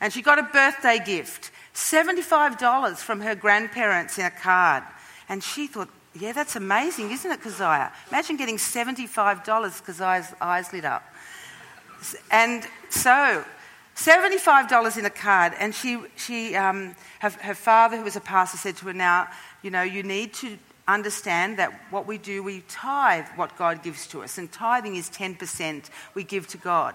and 0.00 0.12
she 0.12 0.20
got 0.20 0.38
a 0.38 0.42
birthday 0.42 0.98
gift 1.04 1.50
$75 1.74 2.96
from 2.98 3.20
her 3.20 3.34
grandparents 3.34 4.18
in 4.18 4.24
a 4.24 4.30
card. 4.30 4.84
And 5.28 5.42
she 5.42 5.66
thought, 5.66 5.88
yeah, 6.14 6.32
that's 6.32 6.54
amazing, 6.54 7.10
isn't 7.10 7.30
it, 7.30 7.42
Keziah? 7.42 7.92
Imagine 8.10 8.36
getting 8.36 8.56
$75, 8.56 9.84
Keziah's 9.84 10.32
eyes 10.40 10.72
lit 10.72 10.84
up. 10.84 11.02
And 12.30 12.64
so, 12.90 13.44
$75 13.96 14.98
in 14.98 15.04
a 15.04 15.10
card. 15.10 15.54
And 15.58 15.74
she, 15.74 15.98
she 16.16 16.54
um, 16.54 16.94
her, 17.20 17.30
her 17.30 17.54
father, 17.54 17.96
who 17.96 18.04
was 18.04 18.16
a 18.16 18.20
pastor, 18.20 18.58
said 18.58 18.76
to 18.78 18.86
her, 18.86 18.92
now, 18.92 19.28
you 19.62 19.70
know, 19.70 19.82
you 19.82 20.02
need 20.02 20.34
to 20.34 20.58
understand 20.86 21.58
that 21.58 21.72
what 21.90 22.06
we 22.06 22.18
do, 22.18 22.42
we 22.42 22.62
tithe 22.68 23.26
what 23.36 23.56
God 23.56 23.82
gives 23.82 24.06
to 24.08 24.22
us. 24.22 24.38
And 24.38 24.50
tithing 24.52 24.96
is 24.96 25.08
10% 25.10 25.88
we 26.14 26.24
give 26.24 26.46
to 26.48 26.58
God. 26.58 26.94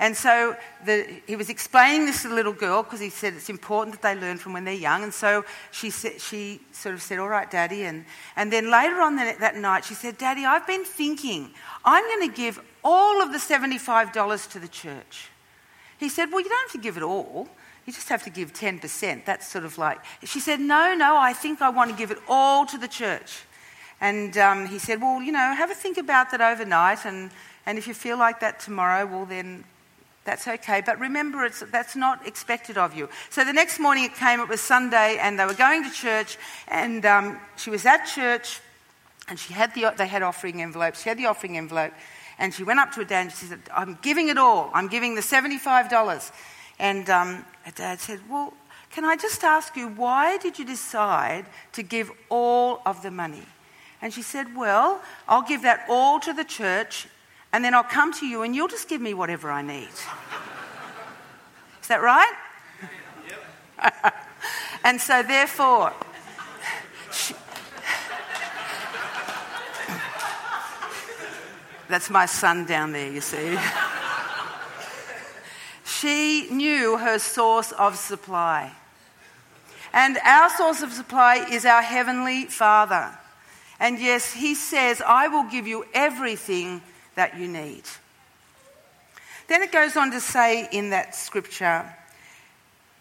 And 0.00 0.16
so 0.16 0.56
the, 0.86 1.06
he 1.26 1.36
was 1.36 1.50
explaining 1.50 2.06
this 2.06 2.22
to 2.22 2.28
the 2.28 2.34
little 2.34 2.54
girl 2.54 2.82
because 2.82 3.00
he 3.00 3.10
said 3.10 3.34
it's 3.34 3.50
important 3.50 4.00
that 4.00 4.02
they 4.02 4.18
learn 4.18 4.38
from 4.38 4.54
when 4.54 4.64
they're 4.64 4.72
young. 4.72 5.02
And 5.02 5.12
so 5.12 5.44
she, 5.72 5.90
she 5.90 6.62
sort 6.72 6.94
of 6.94 7.02
said, 7.02 7.18
All 7.18 7.28
right, 7.28 7.48
Daddy. 7.50 7.84
And, 7.84 8.06
and 8.34 8.50
then 8.50 8.70
later 8.70 9.02
on 9.02 9.16
that, 9.16 9.40
that 9.40 9.56
night, 9.56 9.84
she 9.84 9.92
said, 9.92 10.16
Daddy, 10.16 10.46
I've 10.46 10.66
been 10.66 10.86
thinking, 10.86 11.50
I'm 11.84 12.02
going 12.02 12.30
to 12.30 12.34
give 12.34 12.58
all 12.82 13.20
of 13.20 13.30
the 13.30 13.38
$75 13.38 14.50
to 14.52 14.58
the 14.58 14.68
church. 14.68 15.28
He 15.98 16.08
said, 16.08 16.30
Well, 16.30 16.40
you 16.40 16.48
don't 16.48 16.62
have 16.62 16.72
to 16.72 16.82
give 16.82 16.96
it 16.96 17.02
all. 17.02 17.46
You 17.84 17.92
just 17.92 18.08
have 18.08 18.22
to 18.22 18.30
give 18.30 18.54
10%. 18.54 19.26
That's 19.26 19.46
sort 19.46 19.66
of 19.66 19.76
like. 19.76 19.98
She 20.24 20.40
said, 20.40 20.60
No, 20.60 20.94
no, 20.94 21.18
I 21.18 21.34
think 21.34 21.60
I 21.60 21.68
want 21.68 21.90
to 21.90 21.96
give 21.96 22.10
it 22.10 22.18
all 22.26 22.64
to 22.64 22.78
the 22.78 22.88
church. 22.88 23.42
And 24.00 24.38
um, 24.38 24.64
he 24.64 24.78
said, 24.78 25.02
Well, 25.02 25.22
you 25.22 25.30
know, 25.30 25.54
have 25.54 25.70
a 25.70 25.74
think 25.74 25.98
about 25.98 26.30
that 26.30 26.40
overnight. 26.40 27.04
And, 27.04 27.30
and 27.66 27.76
if 27.76 27.86
you 27.86 27.92
feel 27.92 28.16
like 28.16 28.40
that 28.40 28.60
tomorrow, 28.60 29.04
well, 29.04 29.26
then 29.26 29.64
that's 30.24 30.46
okay. 30.46 30.82
But 30.84 31.00
remember, 31.00 31.44
it's, 31.44 31.60
that's 31.72 31.96
not 31.96 32.26
expected 32.26 32.76
of 32.76 32.94
you. 32.94 33.08
So 33.30 33.44
the 33.44 33.52
next 33.52 33.78
morning 33.78 34.04
it 34.04 34.14
came, 34.14 34.40
it 34.40 34.48
was 34.48 34.60
Sunday, 34.60 35.18
and 35.20 35.38
they 35.38 35.46
were 35.46 35.54
going 35.54 35.82
to 35.84 35.90
church, 35.90 36.36
and 36.68 37.04
um, 37.06 37.40
she 37.56 37.70
was 37.70 37.86
at 37.86 38.04
church, 38.04 38.60
and 39.28 39.38
she 39.38 39.54
had 39.54 39.74
the, 39.74 39.92
they 39.96 40.06
had 40.06 40.22
offering 40.22 40.60
envelopes. 40.60 41.02
She 41.02 41.08
had 41.08 41.18
the 41.18 41.26
offering 41.26 41.56
envelope, 41.56 41.92
and 42.40 42.52
she 42.52 42.64
went 42.64 42.80
up 42.80 42.90
to 42.92 43.00
her 43.00 43.04
dad 43.04 43.20
and 43.20 43.32
she 43.32 43.46
said, 43.46 43.60
I'm 43.74 43.98
giving 44.02 44.28
it 44.28 44.38
all. 44.38 44.70
I'm 44.72 44.88
giving 44.88 45.14
the 45.14 45.20
$75. 45.20 46.32
And 46.78 47.08
um, 47.10 47.44
her 47.64 47.72
dad 47.72 48.00
said, 48.00 48.20
Well, 48.28 48.54
can 48.90 49.04
I 49.04 49.16
just 49.16 49.44
ask 49.44 49.76
you, 49.76 49.88
why 49.88 50.38
did 50.38 50.58
you 50.58 50.64
decide 50.64 51.44
to 51.72 51.82
give 51.82 52.10
all 52.30 52.80
of 52.86 53.02
the 53.02 53.10
money? 53.10 53.44
And 54.02 54.12
she 54.12 54.22
said, 54.22 54.56
Well, 54.56 55.02
I'll 55.28 55.42
give 55.42 55.62
that 55.62 55.84
all 55.88 56.18
to 56.20 56.32
the 56.32 56.44
church 56.44 57.06
and 57.52 57.64
then 57.64 57.74
I'll 57.74 57.82
come 57.82 58.12
to 58.14 58.26
you 58.26 58.42
and 58.42 58.54
you'll 58.54 58.68
just 58.68 58.88
give 58.88 59.00
me 59.00 59.14
whatever 59.14 59.50
I 59.50 59.62
need. 59.62 59.88
Is 61.82 61.88
that 61.88 62.00
right? 62.00 62.32
Yep. 63.28 64.14
and 64.84 65.00
so, 65.00 65.22
therefore, 65.22 65.92
she, 67.12 67.34
that's 71.88 72.08
my 72.08 72.26
son 72.26 72.66
down 72.66 72.92
there, 72.92 73.10
you 73.10 73.20
see. 73.20 73.58
she 75.84 76.48
knew 76.50 76.96
her 76.98 77.18
source 77.18 77.72
of 77.72 77.96
supply. 77.96 78.72
And 79.92 80.18
our 80.24 80.50
source 80.50 80.82
of 80.82 80.92
supply 80.92 81.46
is 81.50 81.64
our 81.64 81.82
Heavenly 81.82 82.44
Father. 82.44 83.10
And 83.80 83.98
yes, 83.98 84.32
He 84.32 84.54
says, 84.54 85.02
I 85.04 85.26
will 85.26 85.50
give 85.50 85.66
you 85.66 85.84
everything 85.92 86.82
that 87.20 87.36
you 87.36 87.46
need. 87.46 87.82
Then 89.46 89.62
it 89.62 89.70
goes 89.70 89.94
on 89.94 90.10
to 90.12 90.20
say 90.20 90.66
in 90.72 90.88
that 90.88 91.14
scripture, 91.14 91.84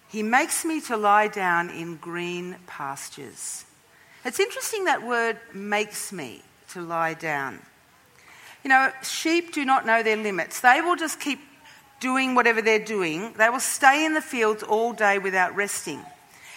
He 0.10 0.24
makes 0.24 0.66
me 0.66 0.82
to 0.82 0.98
lie 0.98 1.30
down 1.30 1.70
in 1.70 1.96
green 1.96 2.58
pastures. 2.68 3.64
It's 4.26 4.42
interesting 4.42 4.84
that 4.84 5.08
word 5.08 5.40
makes 5.54 6.12
me 6.12 6.42
to 6.72 6.82
lie 6.82 7.14
down. 7.14 7.60
You 8.66 8.72
know, 8.72 8.92
sheep 9.04 9.54
do 9.54 9.64
not 9.64 9.86
know 9.86 10.04
their 10.04 10.18
limits. 10.18 10.60
They 10.60 10.82
will 10.82 10.98
just 10.98 11.22
keep 11.22 11.40
doing 12.02 12.36
whatever 12.36 12.62
they're 12.62 12.78
doing. 12.84 13.32
They 13.38 13.48
will 13.48 13.62
stay 13.62 14.04
in 14.04 14.16
the 14.16 14.22
fields 14.22 14.64
all 14.64 14.92
day 14.92 15.18
without 15.18 15.56
resting. 15.56 16.02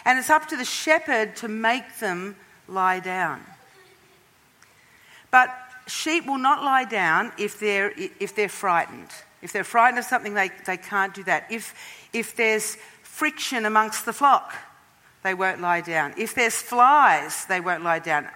And 0.04 0.19
it's 0.19 0.31
up 0.31 0.49
to 0.49 0.57
the 0.57 0.64
shepherd 0.64 1.37
to 1.37 1.47
make 1.47 2.00
them 2.00 2.35
lie 2.66 2.99
down. 2.99 3.40
But 5.31 5.57
sheep 5.92 6.26
will 6.26 6.38
not 6.38 6.64
lie 6.64 6.84
down 6.84 7.32
if 7.38 7.61
they're, 7.61 7.92
if 7.96 8.34
they're 8.34 8.49
frightened. 8.49 9.11
If 9.42 9.52
they're 9.52 9.64
frightened 9.64 9.99
of 9.99 10.04
something, 10.04 10.34
they, 10.34 10.50
they 10.66 10.76
can't 10.76 11.12
do 11.14 11.25
that. 11.25 11.50
If, 11.50 11.75
if 12.12 12.37
there's 12.37 12.76
friction 13.02 13.66
amongst 13.66 14.06
the 14.06 14.12
flock, 14.12 14.54
they 15.22 15.34
won't 15.34 15.61
lie 15.61 15.80
down. 15.80 16.14
If 16.16 16.34
there's 16.34 16.54
flies, 16.54 17.44
they 17.46 17.61
won't 17.61 17.84
lie 17.84 17.99
down. 17.99 18.28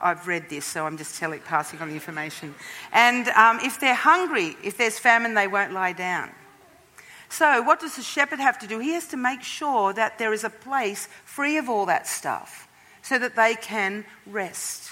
I've 0.00 0.26
read 0.26 0.50
this, 0.50 0.64
so 0.64 0.86
I'm 0.86 0.98
just 0.98 1.18
telling, 1.18 1.40
passing 1.40 1.80
on 1.80 1.88
the 1.88 1.94
information. 1.94 2.54
And 2.92 3.28
um, 3.28 3.60
if 3.62 3.80
they're 3.80 3.94
hungry, 3.94 4.56
if 4.62 4.76
there's 4.76 4.98
famine, 4.98 5.34
they 5.34 5.46
won't 5.46 5.72
lie 5.72 5.92
down. 5.92 6.30
So, 7.30 7.62
what 7.62 7.80
does 7.80 7.96
the 7.96 8.02
shepherd 8.02 8.38
have 8.38 8.58
to 8.60 8.66
do? 8.66 8.78
He 8.78 8.92
has 8.92 9.08
to 9.08 9.16
make 9.16 9.42
sure 9.42 9.92
that 9.92 10.18
there 10.18 10.32
is 10.32 10.44
a 10.44 10.50
place 10.50 11.08
free 11.24 11.56
of 11.56 11.68
all 11.68 11.86
that 11.86 12.06
stuff 12.06 12.68
so 13.02 13.18
that 13.18 13.34
they 13.34 13.54
can 13.54 14.04
rest. 14.26 14.90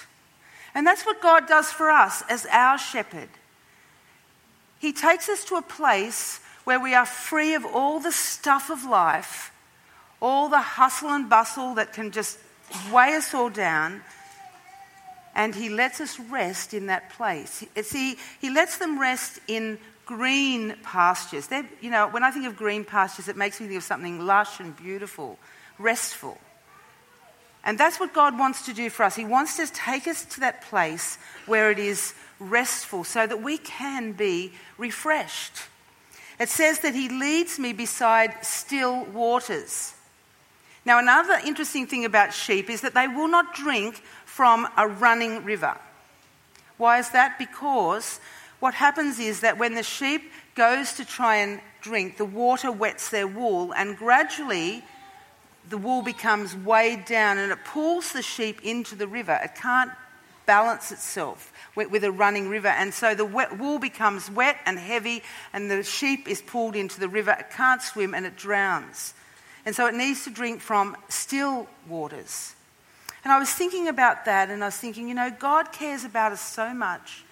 And 0.75 0.87
that's 0.87 1.05
what 1.05 1.21
God 1.21 1.47
does 1.47 1.71
for 1.71 1.91
us 1.91 2.23
as 2.29 2.47
our 2.47 2.79
shepherd. 2.79 3.29
He 4.79 4.93
takes 4.93 5.29
us 5.29 5.45
to 5.47 5.57
a 5.57 5.63
place 5.63 6.41
where 6.65 6.81
we 6.81 6.95
are 6.95 7.07
free 7.07 7.55
of 7.55 7.65
all 7.65 8.01
the 8.01 8.13
stuff 8.13 8.71
of 8.71 8.85
life, 8.85 9.53
all 10.21 10.49
the 10.49 10.61
hustle 10.61 11.11
and 11.11 11.29
bustle 11.29 11.75
that 11.75 11.93
can 11.93 12.11
just 12.11 12.39
weigh 12.93 13.15
us 13.15 13.35
all 13.35 13.51
down, 13.51 14.03
and 15.35 15.55
He 15.55 15.69
lets 15.69 16.01
us 16.01 16.19
rest 16.19 16.75
in 16.75 16.87
that 16.87 17.11
place. 17.11 17.65
See, 17.83 18.17
He 18.41 18.51
lets 18.51 18.79
them 18.79 18.99
rest 18.99 19.41
in 19.49 19.79
green 20.07 20.75
pastures. 20.83 21.47
They're, 21.47 21.69
you 21.81 21.91
know, 21.91 22.09
when 22.09 22.23
I 22.23 22.31
think 22.31 22.47
of 22.47 22.57
green 22.57 22.85
pastures, 22.85 23.29
it 23.29 23.37
makes 23.37 23.61
me 23.61 23.67
think 23.67 23.79
of 23.79 23.85
something 23.85 24.25
lush 24.27 24.61
and 24.61 24.77
beautiful, 24.77 25.39
restful. 25.79 26.39
And 27.65 27.79
that's 27.79 28.01
what 28.01 28.13
God 28.13 28.39
wants 28.39 28.67
to 28.67 28.75
do 28.75 28.91
for 28.91 29.05
us. 29.05 29.15
He 29.15 29.25
wants 29.25 29.57
to 29.57 29.67
take 29.73 30.09
us 30.09 30.25
to 30.25 30.41
that 30.41 30.63
place 30.63 31.17
where 31.47 31.71
it 31.71 31.79
is 31.79 32.15
restful 32.41 33.05
so 33.05 33.27
that 33.27 33.43
we 33.43 33.59
can 33.59 34.13
be 34.13 34.53
refreshed. 34.79 35.53
It 36.41 36.49
says 36.49 36.81
that 36.81 36.95
He 36.95 37.09
leads 37.09 37.59
me 37.59 37.73
beside 37.73 38.45
still 38.45 39.05
waters. 39.05 39.95
Now, 40.85 40.99
another 40.99 41.39
interesting 41.45 41.87
thing 41.87 42.05
about 42.05 42.35
sheep 42.35 42.69
is 42.69 42.81
that 42.81 42.95
they 42.95 43.07
will 43.07 43.29
not 43.29 43.55
drink 43.55 44.03
from 44.25 44.67
a 44.77 44.89
running 44.89 45.45
river. 45.45 45.77
Why 46.79 46.99
is 46.99 47.11
that? 47.11 47.39
Because 47.39 48.19
what 48.59 48.75
happens 48.75 49.21
is 49.21 49.41
that 49.41 49.59
when 49.59 49.75
the 49.75 49.85
sheep 49.85 50.33
goes 50.57 50.95
to 50.95 51.05
try 51.05 51.37
and 51.37 51.61
drink, 51.81 52.17
the 52.17 52.25
water 52.25 52.73
wets 52.73 53.11
their 53.11 53.29
wool, 53.29 53.73
and 53.73 53.97
gradually 53.97 54.83
the 55.69 55.79
wool 55.79 56.03
becomes 56.03 56.55
weighed 56.55 57.05
down 57.05 57.39
and 57.39 57.53
it 57.53 57.65
pulls 57.65 58.13
the 58.13 58.23
sheep 58.23 58.63
into 58.63 58.95
the 58.95 59.07
river. 59.07 59.39
It 59.43 59.55
can't 59.55 59.91
balance 60.45 60.91
itself 60.91 61.53
with 61.75 62.05
a 62.05 62.11
running 62.11 62.49
river, 62.49 62.69
and 62.69 62.93
so 62.93 63.15
the 63.15 63.25
wool 63.25 63.79
becomes 63.79 64.31
wet 64.31 64.59
and 64.67 64.79
heavy, 64.79 65.23
and 65.53 65.71
the 65.71 65.83
sheep 65.83 66.29
is 66.29 66.43
pulled 66.43 66.77
into 66.77 66.99
the 67.01 67.09
river. 67.09 67.37
It 67.39 67.51
can't 67.51 67.81
swim 67.81 68.13
and 68.13 68.27
it 68.27 68.37
drowns. 68.37 69.15
And 69.65 69.75
so 69.75 69.87
it 69.87 69.95
needs 69.95 70.25
to 70.25 70.31
drink 70.31 70.61
from 70.61 70.97
still 71.09 71.69
waters. 71.89 72.55
And 73.25 73.33
I 73.33 73.39
was 73.39 73.51
thinking 73.51 73.87
about 73.87 74.25
that, 74.25 74.51
and 74.51 74.63
I 74.63 74.67
was 74.67 74.77
thinking, 74.77 75.09
you 75.09 75.15
know, 75.15 75.31
God 75.31 75.73
cares 75.73 76.05
about 76.05 76.33
us 76.33 76.41
so 76.41 76.75
much 76.75 77.25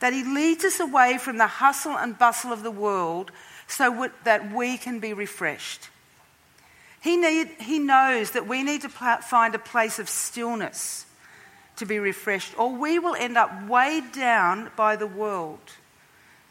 that 0.00 0.14
He 0.14 0.24
leads 0.24 0.64
us 0.64 0.80
away 0.80 1.18
from 1.18 1.36
the 1.36 1.46
hustle 1.46 1.96
and 1.96 2.18
bustle 2.18 2.52
of 2.52 2.62
the 2.62 2.70
world 2.70 3.30
so 3.68 4.08
that 4.24 4.52
we 4.52 4.78
can 4.78 5.00
be 5.00 5.12
refreshed. 5.12 5.90
He, 7.04 7.18
need, 7.18 7.48
he 7.60 7.78
knows 7.78 8.30
that 8.30 8.48
we 8.48 8.62
need 8.62 8.80
to 8.80 8.88
find 8.88 9.54
a 9.54 9.58
place 9.58 9.98
of 9.98 10.08
stillness 10.08 11.04
to 11.76 11.84
be 11.84 11.98
refreshed, 11.98 12.58
or 12.58 12.74
we 12.74 12.98
will 12.98 13.14
end 13.14 13.36
up 13.36 13.68
weighed 13.68 14.10
down 14.12 14.70
by 14.74 14.96
the 14.96 15.06
world 15.06 15.60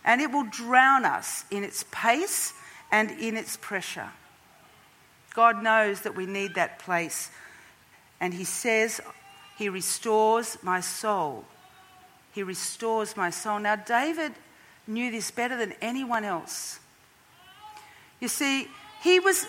and 0.05 0.21
it 0.21 0.31
will 0.31 0.43
drown 0.43 1.05
us 1.05 1.45
in 1.49 1.63
its 1.63 1.85
pace 1.91 2.53
and 2.91 3.11
in 3.11 3.37
its 3.37 3.57
pressure. 3.57 4.09
God 5.33 5.63
knows 5.63 6.01
that 6.01 6.15
we 6.15 6.25
need 6.25 6.55
that 6.55 6.79
place, 6.79 7.31
and 8.19 8.33
He 8.33 8.43
says, 8.43 9.01
He 9.57 9.69
restores 9.69 10.57
my 10.61 10.81
soul. 10.81 11.45
He 12.31 12.43
restores 12.43 13.17
my 13.17 13.29
soul. 13.29 13.59
Now, 13.59 13.75
David 13.75 14.33
knew 14.85 15.09
this 15.11 15.31
better 15.31 15.57
than 15.57 15.73
anyone 15.81 16.25
else. 16.25 16.79
You 18.19 18.27
see, 18.27 18.67
he 19.01 19.19
was 19.19 19.45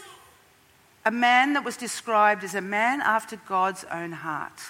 a 1.04 1.10
man 1.10 1.52
that 1.54 1.64
was 1.64 1.76
described 1.76 2.44
as 2.44 2.54
a 2.54 2.60
man 2.60 3.00
after 3.00 3.36
God's 3.36 3.84
own 3.90 4.12
heart. 4.12 4.60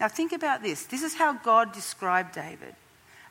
Now, 0.00 0.08
think 0.08 0.32
about 0.32 0.62
this. 0.62 0.86
This 0.86 1.02
is 1.02 1.14
how 1.14 1.32
God 1.32 1.72
described 1.72 2.34
David 2.34 2.74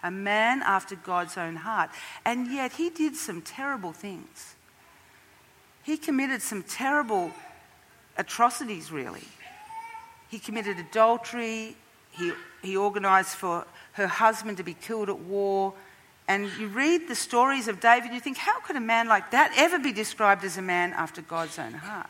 a 0.03 0.09
man 0.09 0.63
after 0.63 0.95
God's 0.95 1.37
own 1.37 1.55
heart. 1.57 1.91
And 2.25 2.51
yet, 2.51 2.73
he 2.73 2.89
did 2.89 3.15
some 3.15 3.41
terrible 3.41 3.93
things. 3.93 4.55
He 5.83 5.97
committed 5.97 6.41
some 6.41 6.63
terrible 6.63 7.31
atrocities, 8.17 8.91
really. 8.91 9.27
He 10.29 10.39
committed 10.39 10.79
adultery, 10.79 11.75
he, 12.11 12.31
he 12.61 12.77
organised 12.77 13.35
for 13.35 13.65
her 13.93 14.07
husband 14.07 14.57
to 14.57 14.63
be 14.63 14.73
killed 14.73 15.09
at 15.09 15.19
war. 15.19 15.73
And 16.31 16.49
you 16.57 16.69
read 16.69 17.09
the 17.09 17.15
stories 17.15 17.67
of 17.67 17.81
David, 17.81 18.13
you 18.13 18.21
think, 18.21 18.37
how 18.37 18.61
could 18.61 18.77
a 18.77 18.79
man 18.79 19.09
like 19.09 19.31
that 19.31 19.51
ever 19.57 19.77
be 19.77 19.91
described 19.91 20.45
as 20.45 20.57
a 20.57 20.61
man 20.61 20.93
after 20.93 21.21
God's 21.21 21.59
own 21.59 21.73
heart? 21.73 22.07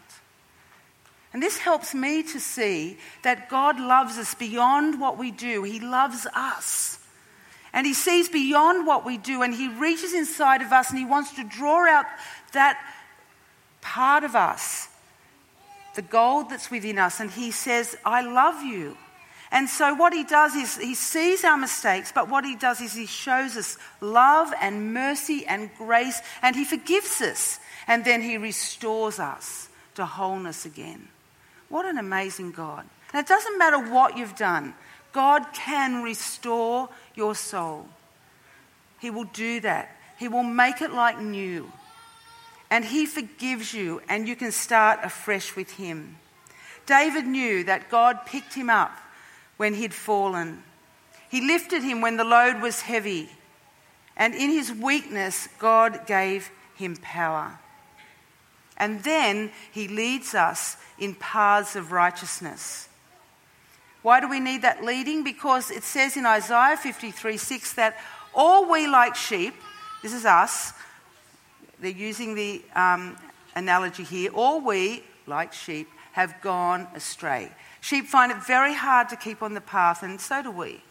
And 1.33 1.41
this 1.41 1.57
helps 1.57 1.95
me 1.95 2.21
to 2.21 2.39
see 2.39 2.99
that 3.23 3.49
God 3.49 3.79
loves 3.79 4.19
us 4.19 4.35
beyond 4.35 5.01
what 5.01 5.17
we 5.17 5.31
do. 5.31 5.63
He 5.63 5.79
loves 5.79 6.27
us. 6.35 6.99
And 7.73 7.87
He 7.87 7.95
sees 7.95 8.29
beyond 8.29 8.85
what 8.85 9.07
we 9.07 9.17
do, 9.17 9.41
and 9.41 9.55
He 9.55 9.69
reaches 9.69 10.13
inside 10.13 10.61
of 10.61 10.71
us 10.71 10.91
and 10.91 10.99
He 10.99 11.05
wants 11.05 11.33
to 11.37 11.43
draw 11.43 11.89
out 11.89 12.05
that 12.53 12.79
part 13.81 14.23
of 14.23 14.35
us, 14.35 14.87
the 15.95 16.03
gold 16.03 16.51
that's 16.51 16.69
within 16.69 16.99
us. 16.99 17.19
And 17.19 17.31
He 17.31 17.49
says, 17.49 17.97
I 18.05 18.21
love 18.21 18.61
you. 18.61 18.97
And 19.51 19.67
so, 19.67 19.93
what 19.93 20.13
He 20.13 20.23
does 20.23 20.55
is 20.55 20.77
He 20.77 20.95
sees 20.95 21.43
our 21.43 21.57
mistakes, 21.57 22.11
but 22.13 22.29
what 22.29 22.45
He 22.45 22.55
does 22.55 22.79
is 22.79 22.93
He 22.93 23.05
shows 23.05 23.57
us 23.57 23.77
love 23.99 24.53
and 24.61 24.93
mercy 24.93 25.45
and 25.45 25.69
grace, 25.77 26.21
and 26.41 26.55
He 26.55 26.63
forgives 26.63 27.21
us, 27.21 27.59
and 27.87 28.05
then 28.05 28.21
He 28.21 28.37
restores 28.37 29.19
us 29.19 29.69
to 29.95 30.05
wholeness 30.05 30.65
again. 30.65 31.09
What 31.67 31.85
an 31.85 31.97
amazing 31.97 32.51
God. 32.51 32.85
And 33.13 33.23
it 33.23 33.27
doesn't 33.27 33.57
matter 33.57 33.77
what 33.77 34.17
you've 34.17 34.37
done, 34.37 34.73
God 35.11 35.45
can 35.53 36.01
restore 36.01 36.87
your 37.13 37.35
soul. 37.35 37.87
He 38.99 39.09
will 39.09 39.25
do 39.25 39.59
that, 39.59 39.95
He 40.17 40.29
will 40.29 40.43
make 40.43 40.81
it 40.81 40.93
like 40.93 41.19
new. 41.19 41.71
And 42.69 42.85
He 42.85 43.05
forgives 43.05 43.73
you, 43.73 44.01
and 44.07 44.29
you 44.29 44.37
can 44.37 44.53
start 44.53 45.01
afresh 45.03 45.57
with 45.57 45.71
Him. 45.71 46.15
David 46.85 47.25
knew 47.25 47.63
that 47.65 47.89
God 47.89 48.25
picked 48.25 48.53
him 48.53 48.69
up 48.69 48.97
when 49.61 49.75
he'd 49.75 49.93
fallen. 49.93 50.63
He 51.29 51.39
lifted 51.39 51.83
him 51.83 52.01
when 52.01 52.17
the 52.17 52.23
load 52.23 52.63
was 52.63 52.81
heavy. 52.81 53.29
And 54.17 54.33
in 54.33 54.49
his 54.49 54.71
weakness, 54.71 55.47
God 55.59 56.07
gave 56.07 56.49
him 56.73 56.95
power. 56.95 57.59
And 58.75 59.03
then 59.03 59.51
he 59.71 59.87
leads 59.87 60.33
us 60.33 60.77
in 60.97 61.13
paths 61.13 61.75
of 61.75 61.91
righteousness. 61.91 62.89
Why 64.01 64.19
do 64.19 64.27
we 64.27 64.39
need 64.39 64.63
that 64.63 64.83
leading? 64.83 65.23
Because 65.23 65.69
it 65.69 65.83
says 65.83 66.17
in 66.17 66.25
Isaiah 66.25 66.75
53 66.75 67.37
6 67.37 67.73
that 67.73 67.99
all 68.33 68.67
we 68.67 68.87
like 68.87 69.15
sheep, 69.15 69.53
this 70.01 70.11
is 70.11 70.25
us, 70.25 70.73
they're 71.79 71.91
using 71.91 72.33
the 72.33 72.63
um, 72.73 73.15
analogy 73.55 74.05
here, 74.05 74.31
all 74.33 74.59
we, 74.59 75.03
like 75.27 75.53
sheep, 75.53 75.87
have 76.13 76.41
gone 76.41 76.87
astray. 76.95 77.51
Sheep 77.81 78.05
find 78.05 78.31
it 78.31 78.45
very 78.45 78.73
hard 78.73 79.09
to 79.09 79.15
keep 79.15 79.41
on 79.41 79.53
the 79.53 79.61
path, 79.61 80.03
and 80.03 80.21
so 80.21 80.41
do 80.41 80.51
we. 80.51 80.81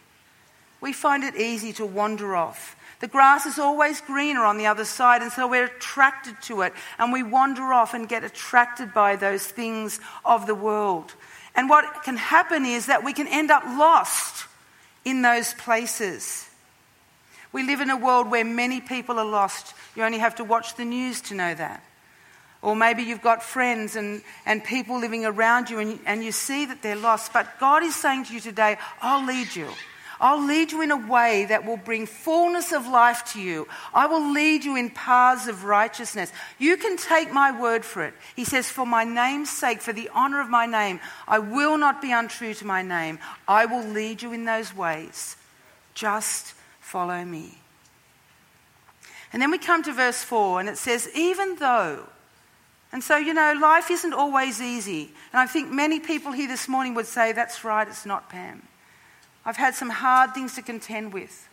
We 0.80 0.92
find 0.92 1.24
it 1.24 1.36
easy 1.36 1.72
to 1.74 1.86
wander 1.86 2.34
off. 2.34 2.76
The 3.00 3.08
grass 3.08 3.46
is 3.46 3.58
always 3.58 4.00
greener 4.02 4.44
on 4.44 4.58
the 4.58 4.66
other 4.66 4.84
side, 4.84 5.22
and 5.22 5.32
so 5.32 5.48
we're 5.48 5.66
attracted 5.66 6.36
to 6.42 6.62
it, 6.62 6.74
and 6.98 7.12
we 7.12 7.22
wander 7.22 7.72
off 7.72 7.94
and 7.94 8.08
get 8.08 8.24
attracted 8.24 8.92
by 8.92 9.16
those 9.16 9.46
things 9.46 10.00
of 10.24 10.46
the 10.46 10.54
world. 10.54 11.14
And 11.54 11.70
what 11.70 12.02
can 12.02 12.16
happen 12.16 12.66
is 12.66 12.86
that 12.86 13.04
we 13.04 13.12
can 13.12 13.26
end 13.28 13.50
up 13.50 13.64
lost 13.64 14.46
in 15.04 15.22
those 15.22 15.54
places. 15.54 16.46
We 17.52 17.62
live 17.62 17.80
in 17.80 17.90
a 17.90 17.96
world 17.96 18.30
where 18.30 18.44
many 18.44 18.80
people 18.80 19.18
are 19.18 19.24
lost. 19.24 19.74
You 19.96 20.04
only 20.04 20.18
have 20.18 20.36
to 20.36 20.44
watch 20.44 20.76
the 20.76 20.84
news 20.84 21.20
to 21.22 21.34
know 21.34 21.54
that. 21.54 21.82
Or 22.62 22.76
maybe 22.76 23.02
you've 23.02 23.22
got 23.22 23.42
friends 23.42 23.96
and, 23.96 24.22
and 24.44 24.62
people 24.62 24.98
living 24.98 25.24
around 25.24 25.70
you 25.70 25.78
and, 25.78 25.98
and 26.04 26.22
you 26.22 26.30
see 26.30 26.66
that 26.66 26.82
they're 26.82 26.96
lost. 26.96 27.32
But 27.32 27.58
God 27.58 27.82
is 27.82 27.94
saying 27.94 28.24
to 28.26 28.34
you 28.34 28.40
today, 28.40 28.76
I'll 29.00 29.24
lead 29.24 29.54
you. 29.56 29.68
I'll 30.20 30.44
lead 30.44 30.70
you 30.70 30.82
in 30.82 30.90
a 30.90 30.96
way 30.96 31.46
that 31.46 31.64
will 31.64 31.78
bring 31.78 32.04
fullness 32.04 32.72
of 32.72 32.86
life 32.86 33.32
to 33.32 33.40
you. 33.40 33.66
I 33.94 34.06
will 34.06 34.32
lead 34.32 34.64
you 34.64 34.76
in 34.76 34.90
paths 34.90 35.48
of 35.48 35.64
righteousness. 35.64 36.30
You 36.58 36.76
can 36.76 36.98
take 36.98 37.32
my 37.32 37.58
word 37.58 37.86
for 37.86 38.04
it. 38.04 38.12
He 38.36 38.44
says, 38.44 38.68
For 38.68 38.86
my 38.86 39.04
name's 39.04 39.48
sake, 39.48 39.80
for 39.80 39.94
the 39.94 40.10
honor 40.14 40.42
of 40.42 40.50
my 40.50 40.66
name, 40.66 41.00
I 41.26 41.38
will 41.38 41.78
not 41.78 42.02
be 42.02 42.12
untrue 42.12 42.52
to 42.54 42.66
my 42.66 42.82
name. 42.82 43.18
I 43.48 43.64
will 43.64 43.84
lead 43.84 44.20
you 44.20 44.34
in 44.34 44.44
those 44.44 44.76
ways. 44.76 45.36
Just 45.94 46.52
follow 46.80 47.24
me. 47.24 47.56
And 49.32 49.40
then 49.40 49.50
we 49.50 49.58
come 49.58 49.82
to 49.84 49.92
verse 49.94 50.22
4, 50.22 50.60
and 50.60 50.68
it 50.68 50.76
says, 50.76 51.08
Even 51.14 51.56
though. 51.56 52.06
And 52.92 53.04
so, 53.04 53.16
you 53.16 53.32
know, 53.34 53.54
life 53.60 53.90
isn't 53.90 54.12
always 54.12 54.60
easy. 54.60 55.10
And 55.32 55.40
I 55.40 55.46
think 55.46 55.70
many 55.70 56.00
people 56.00 56.32
here 56.32 56.48
this 56.48 56.68
morning 56.68 56.94
would 56.94 57.06
say, 57.06 57.32
That's 57.32 57.64
right, 57.64 57.86
it's 57.86 58.04
not, 58.04 58.28
Pam. 58.28 58.62
I've 59.44 59.56
had 59.56 59.74
some 59.74 59.90
hard 59.90 60.34
things 60.34 60.54
to 60.56 60.62
contend 60.62 61.12
with. 61.12 61.48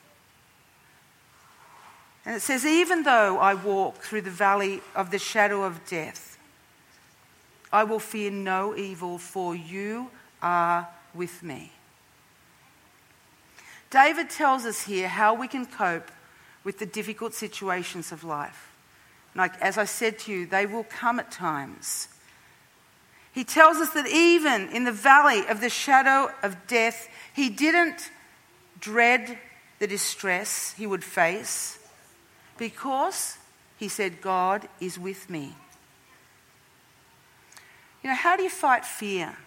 And 2.25 2.35
it 2.35 2.41
says, 2.41 2.65
Even 2.65 3.03
though 3.03 3.37
I 3.37 3.53
walk 3.53 3.97
through 3.97 4.21
the 4.21 4.31
valley 4.31 4.81
of 4.95 5.11
the 5.11 5.19
shadow 5.19 5.63
of 5.63 5.85
death, 5.87 6.37
I 7.71 7.83
will 7.83 7.99
fear 7.99 8.31
no 8.31 8.75
evil, 8.75 9.17
for 9.17 9.55
you 9.55 10.09
are 10.41 10.87
with 11.13 11.43
me. 11.43 11.71
David 13.89 14.29
tells 14.29 14.65
us 14.65 14.83
here 14.83 15.07
how 15.07 15.33
we 15.33 15.47
can 15.47 15.65
cope 15.65 16.11
with 16.63 16.79
the 16.79 16.85
difficult 16.85 17.33
situations 17.33 18.11
of 18.11 18.23
life. 18.23 18.73
Like, 19.35 19.59
as 19.61 19.77
I 19.77 19.85
said 19.85 20.19
to 20.19 20.31
you, 20.31 20.45
they 20.45 20.65
will 20.65 20.83
come 20.83 21.19
at 21.19 21.31
times. 21.31 22.07
He 23.31 23.43
tells 23.43 23.77
us 23.77 23.91
that 23.91 24.07
even 24.07 24.69
in 24.69 24.83
the 24.83 24.91
valley 24.91 25.45
of 25.47 25.61
the 25.61 25.69
shadow 25.69 26.31
of 26.41 26.65
death, 26.65 27.07
he 27.35 27.49
didn't 27.49 28.09
dread 28.79 29.37
the 29.79 29.87
distress 29.87 30.73
he 30.77 30.87
would 30.87 31.03
face 31.03 31.77
because 32.57 33.37
he 33.77 33.89
said, 33.89 34.21
God 34.21 34.67
is 34.79 34.97
with 34.97 35.29
me. 35.29 35.55
You 38.03 38.09
know, 38.09 38.15
how 38.15 38.35
do 38.35 38.43
you 38.43 38.49
fight 38.49 38.85
fear 38.85 39.37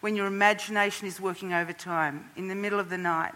when 0.00 0.16
your 0.16 0.26
imagination 0.26 1.06
is 1.06 1.20
working 1.20 1.52
overtime 1.52 2.30
in 2.36 2.48
the 2.48 2.54
middle 2.54 2.80
of 2.80 2.90
the 2.90 2.98
night 2.98 3.34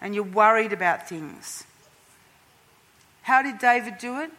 and 0.00 0.14
you're 0.14 0.24
worried 0.24 0.72
about 0.72 1.08
things? 1.08 1.64
How 3.24 3.40
did 3.40 3.58
David 3.58 3.96
do 3.98 4.20
it? 4.20 4.30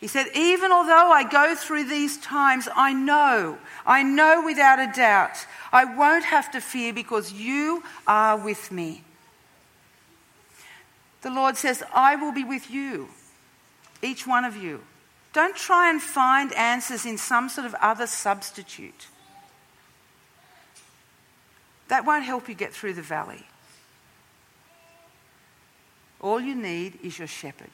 He 0.00 0.08
said, 0.08 0.26
Even 0.34 0.72
although 0.72 1.10
I 1.10 1.28
go 1.28 1.54
through 1.54 1.84
these 1.84 2.16
times, 2.16 2.68
I 2.74 2.94
know, 2.94 3.58
I 3.86 4.02
know 4.02 4.42
without 4.44 4.78
a 4.78 4.90
doubt, 4.94 5.46
I 5.72 5.84
won't 5.84 6.24
have 6.24 6.50
to 6.52 6.60
fear 6.60 6.94
because 6.94 7.32
you 7.32 7.82
are 8.06 8.36
with 8.36 8.72
me. 8.72 9.04
The 11.20 11.30
Lord 11.30 11.58
says, 11.58 11.82
I 11.94 12.16
will 12.16 12.32
be 12.32 12.44
with 12.44 12.70
you, 12.70 13.08
each 14.02 14.26
one 14.26 14.46
of 14.46 14.56
you. 14.56 14.82
Don't 15.34 15.56
try 15.56 15.90
and 15.90 16.00
find 16.00 16.54
answers 16.54 17.04
in 17.04 17.18
some 17.18 17.50
sort 17.50 17.66
of 17.66 17.74
other 17.74 18.06
substitute. 18.06 19.08
That 21.88 22.06
won't 22.06 22.24
help 22.24 22.48
you 22.48 22.54
get 22.54 22.72
through 22.72 22.94
the 22.94 23.02
valley. 23.02 23.44
All 26.26 26.40
you 26.40 26.56
need 26.56 26.98
is 27.04 27.20
your 27.20 27.28
shepherd. 27.28 27.70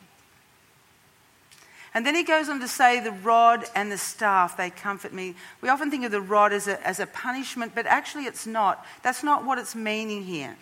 And 1.94 2.04
then 2.04 2.14
he 2.14 2.22
goes 2.22 2.50
on 2.50 2.60
to 2.60 2.68
say, 2.68 3.00
the 3.00 3.10
rod 3.10 3.64
and 3.74 3.90
the 3.90 3.96
staff, 3.96 4.58
they 4.58 4.68
comfort 4.68 5.14
me. 5.14 5.36
We 5.62 5.70
often 5.70 5.90
think 5.90 6.04
of 6.04 6.12
the 6.12 6.20
rod 6.20 6.52
as 6.52 6.68
a, 6.68 6.86
as 6.86 7.00
a 7.00 7.06
punishment, 7.06 7.72
but 7.74 7.86
actually 7.86 8.24
it's 8.24 8.46
not. 8.46 8.84
That's 9.02 9.22
not 9.22 9.46
what 9.46 9.56
it's 9.56 9.74
meaning 9.74 10.24
here. 10.24 10.54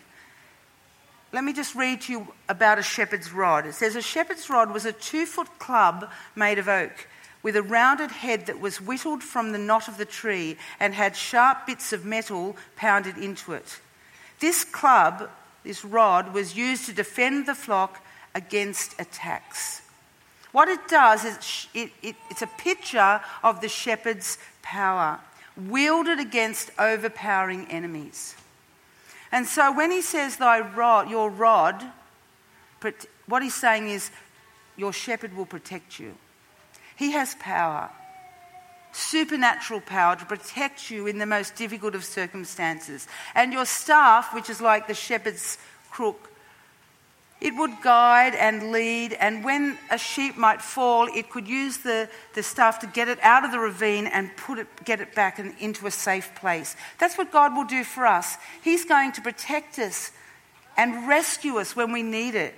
Let 1.33 1.43
me 1.43 1.53
just 1.53 1.75
read 1.75 2.03
to 2.03 2.13
you 2.13 2.29
about 2.49 2.79
a 2.79 2.83
shepherd's 2.83 3.33
rod. 3.33 3.67
It 3.67 3.75
says, 3.75 3.97
A 3.97 4.03
shepherd's 4.03 4.49
rod 4.49 4.73
was 4.73 4.85
a 4.85 4.93
two 4.93 5.27
foot 5.27 5.59
club 5.59 6.09
made 6.37 6.61
of 6.61 6.69
oak 6.69 7.09
with 7.43 7.57
a 7.57 7.63
rounded 7.63 8.13
head 8.13 8.47
that 8.47 8.61
was 8.61 8.81
whittled 8.81 9.25
from 9.25 9.51
the 9.51 9.59
knot 9.59 9.89
of 9.89 9.99
the 9.99 10.05
tree 10.05 10.57
and 10.79 10.95
had 10.95 11.17
sharp 11.17 11.67
bits 11.67 11.93
of 11.93 12.05
metal 12.05 12.57
pounded 12.77 13.19
into 13.19 13.53
it. 13.53 13.81
This 14.39 14.63
club, 14.63 15.29
this 15.65 15.85
rod, 15.85 16.33
was 16.33 16.57
used 16.57 16.87
to 16.87 16.93
defend 16.93 17.47
the 17.47 17.55
flock 17.55 18.05
against 18.35 18.99
attacks. 19.01 19.83
What 20.53 20.69
it 20.69 20.89
does 20.89 21.25
is 21.25 21.69
it, 21.75 21.93
it, 22.03 22.17
it's 22.31 22.43
a 22.43 22.47
picture 22.47 23.21
of 23.43 23.61
the 23.61 23.69
shepherd's 23.69 24.39
power, 24.63 25.21
wielded 25.57 26.19
against 26.19 26.71
overpowering 26.79 27.67
enemies. 27.71 28.35
And 29.33 29.47
so 29.47 29.73
when 29.73 29.91
he 29.91 30.03
says, 30.03 30.37
Thy 30.37 30.61
rod, 30.61 31.09
your 31.09 31.31
rod, 31.31 31.85
what 33.27 33.43
he's 33.43 33.55
saying 33.55 33.89
is, 33.89 34.11
Your 34.77 34.93
shepherd 34.93 35.37
will 35.37 35.47
protect 35.47 36.01
you. 36.01 36.15
He 36.97 37.13
has 37.13 37.35
power, 37.37 37.91
supernatural 38.93 39.81
power 39.81 40.17
to 40.17 40.25
protect 40.25 40.91
you 40.91 41.07
in 41.07 41.19
the 41.19 41.27
most 41.27 41.57
difficult 41.57 41.95
of 41.95 42.05
circumstances. 42.05 43.07
And 43.35 43.53
your 43.53 43.67
staff, 43.67 44.35
which 44.35 44.51
is 44.51 44.61
like 44.61 44.87
the 44.87 44.95
shepherd's 44.95 45.59
crook, 45.91 46.31
it 47.41 47.57
would 47.57 47.81
guide 47.83 48.35
and 48.35 48.71
lead, 48.71 49.15
and 49.15 49.43
when 49.43 49.79
a 49.91 49.97
sheep 49.97 50.37
might 50.37 50.61
fall, 50.61 51.07
it 51.07 51.31
could 51.31 51.49
use 51.49 51.79
the, 51.79 52.11
the 52.35 52.43
staff 52.43 52.81
to 52.81 52.87
get 52.87 53.09
it 53.09 53.19
out 53.23 53.47
of 53.47 53.51
the 53.51 53.59
ravine 53.59 54.07
and 54.07 54.37
put 54.37 54.59
it, 54.59 54.67
get 54.85 55.01
it 55.01 55.15
back 55.15 55.39
into 55.59 55.87
a 55.87 55.91
safe 55.91 56.35
place. 56.35 56.77
That's 56.99 57.17
what 57.17 57.33
God 57.33 57.57
will 57.57 57.65
do 57.65 57.83
for 57.83 58.05
us. 58.05 58.37
He's 58.63 58.85
going 58.85 59.13
to 59.13 59.23
protect 59.23 59.79
us 59.79 60.13
and 60.77 61.09
rescue 61.09 61.57
us 61.57 61.75
when 61.75 61.93
we 61.93 62.03
need 62.03 62.35
it. 62.35 62.55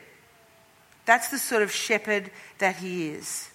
That's 1.05 1.29
the 1.29 1.39
sort 1.39 1.63
of 1.63 1.71
shepherd 1.71 2.33
that 2.59 2.77
He 2.77 3.11
is. 3.11 3.52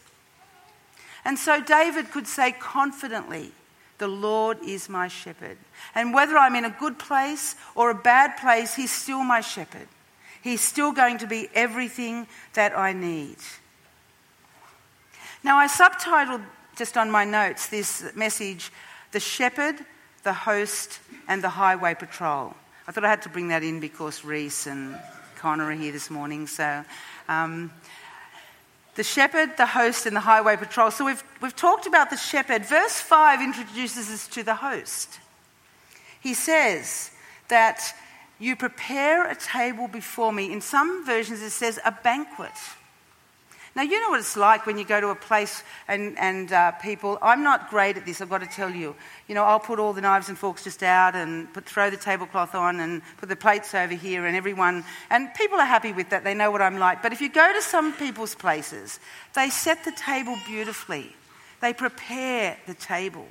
And 1.28 1.38
so 1.38 1.62
David 1.62 2.10
could 2.10 2.26
say 2.26 2.54
confidently, 2.54 3.52
The 3.98 4.08
Lord 4.08 4.60
is 4.66 4.88
my 4.88 5.10
shepherd. 5.10 5.58
And 5.94 6.14
whether 6.14 6.38
I'm 6.38 6.56
in 6.56 6.64
a 6.64 6.76
good 6.80 6.98
place 6.98 7.58
or 7.76 7.90
a 7.90 7.96
bad 7.96 8.38
place, 8.38 8.76
He's 8.76 8.92
still 8.92 9.26
my 9.26 9.42
shepherd. 9.42 9.90
He's 10.42 10.62
still 10.62 10.94
going 10.94 11.18
to 11.18 11.28
be 11.28 11.50
everything 11.54 12.28
that 12.54 12.78
I 12.78 12.94
need. 12.94 13.36
Now, 15.44 15.58
I 15.58 15.68
subtitled 15.68 16.44
just 16.78 16.96
on 16.96 17.12
my 17.12 17.26
notes 17.26 17.68
this 17.68 18.06
message 18.16 18.72
The 19.12 19.20
Shepherd, 19.20 19.76
the 20.24 20.32
Host, 20.32 21.02
and 21.28 21.44
the 21.44 21.50
Highway 21.50 21.94
Patrol. 21.96 22.56
I 22.88 22.94
thought 22.94 23.04
I 23.04 23.10
had 23.10 23.24
to 23.24 23.30
bring 23.30 23.50
that 23.50 23.64
in 23.64 23.82
because 23.82 24.24
Reese 24.24 24.66
and 24.66 24.98
Connor 25.36 25.66
are 25.66 25.74
here 25.74 25.92
this 25.92 26.10
morning. 26.10 26.48
So, 26.48 26.86
um, 27.28 27.74
the 28.98 29.04
shepherd, 29.04 29.56
the 29.58 29.66
host, 29.68 30.06
and 30.06 30.16
the 30.16 30.22
highway 30.22 30.58
patrol. 30.58 30.92
So, 30.92 31.06
we've, 31.06 31.24
we've 31.42 31.56
talked 31.56 31.86
about 31.86 32.10
the 32.10 32.18
shepherd. 32.18 32.66
Verse 32.66 33.00
5 33.00 33.42
introduces 33.42 34.10
us 34.10 34.28
to 34.30 34.44
the 34.44 34.56
host. 34.56 35.20
He 36.20 36.34
says 36.34 37.12
that 37.48 37.94
you 38.40 38.56
prepare 38.56 39.30
a 39.30 39.36
table 39.36 39.88
before 39.88 40.34
me. 40.34 40.52
In 40.52 40.62
some 40.62 41.06
versions, 41.06 41.42
it 41.42 41.52
says 41.52 41.80
a 41.86 41.92
banquet. 41.92 42.52
Now, 43.78 43.84
you 43.84 44.02
know 44.02 44.10
what 44.10 44.20
it's 44.20 44.36
like 44.36 44.66
when 44.66 44.80
you 44.80 44.84
go 44.84 45.00
to 45.00 45.10
a 45.10 45.16
place 45.16 45.62
and, 45.88 46.18
and 46.18 46.52
uh, 46.52 46.72
people, 46.72 47.20
I'm 47.22 47.44
not 47.44 47.70
great 47.70 47.96
at 47.96 48.08
this, 48.08 48.22
I've 48.22 48.30
got 48.30 48.40
to 48.40 48.48
tell 48.48 48.72
you. 48.72 48.96
You 49.28 49.36
know, 49.36 49.44
I'll 49.44 49.60
put 49.60 49.78
all 49.78 49.94
the 49.94 50.02
knives 50.02 50.30
and 50.30 50.36
forks 50.36 50.64
just 50.64 50.82
out 50.82 51.14
and 51.14 51.54
put, 51.54 51.66
throw 51.66 51.92
the 51.92 51.96
tablecloth 51.96 52.56
on 52.56 52.80
and 52.80 53.04
put 53.18 53.30
the 53.30 53.36
plates 53.36 53.76
over 53.76 53.94
here, 53.94 54.26
and 54.26 54.36
everyone, 54.36 54.84
and 55.12 55.32
people 55.36 55.60
are 55.60 55.66
happy 55.68 55.94
with 55.94 56.10
that, 56.10 56.24
they 56.24 56.34
know 56.34 56.50
what 56.50 56.60
I'm 56.60 56.80
like. 56.80 57.04
But 57.04 57.14
if 57.14 57.22
you 57.22 57.30
go 57.30 57.54
to 57.54 57.62
some 57.62 57.94
people's 57.94 58.34
places, 58.34 59.00
they 59.36 59.52
set 59.52 59.86
the 59.86 59.92
table 59.92 60.36
beautifully, 60.48 61.16
they 61.62 61.72
prepare 61.72 62.58
the 62.66 62.74
table 62.74 63.28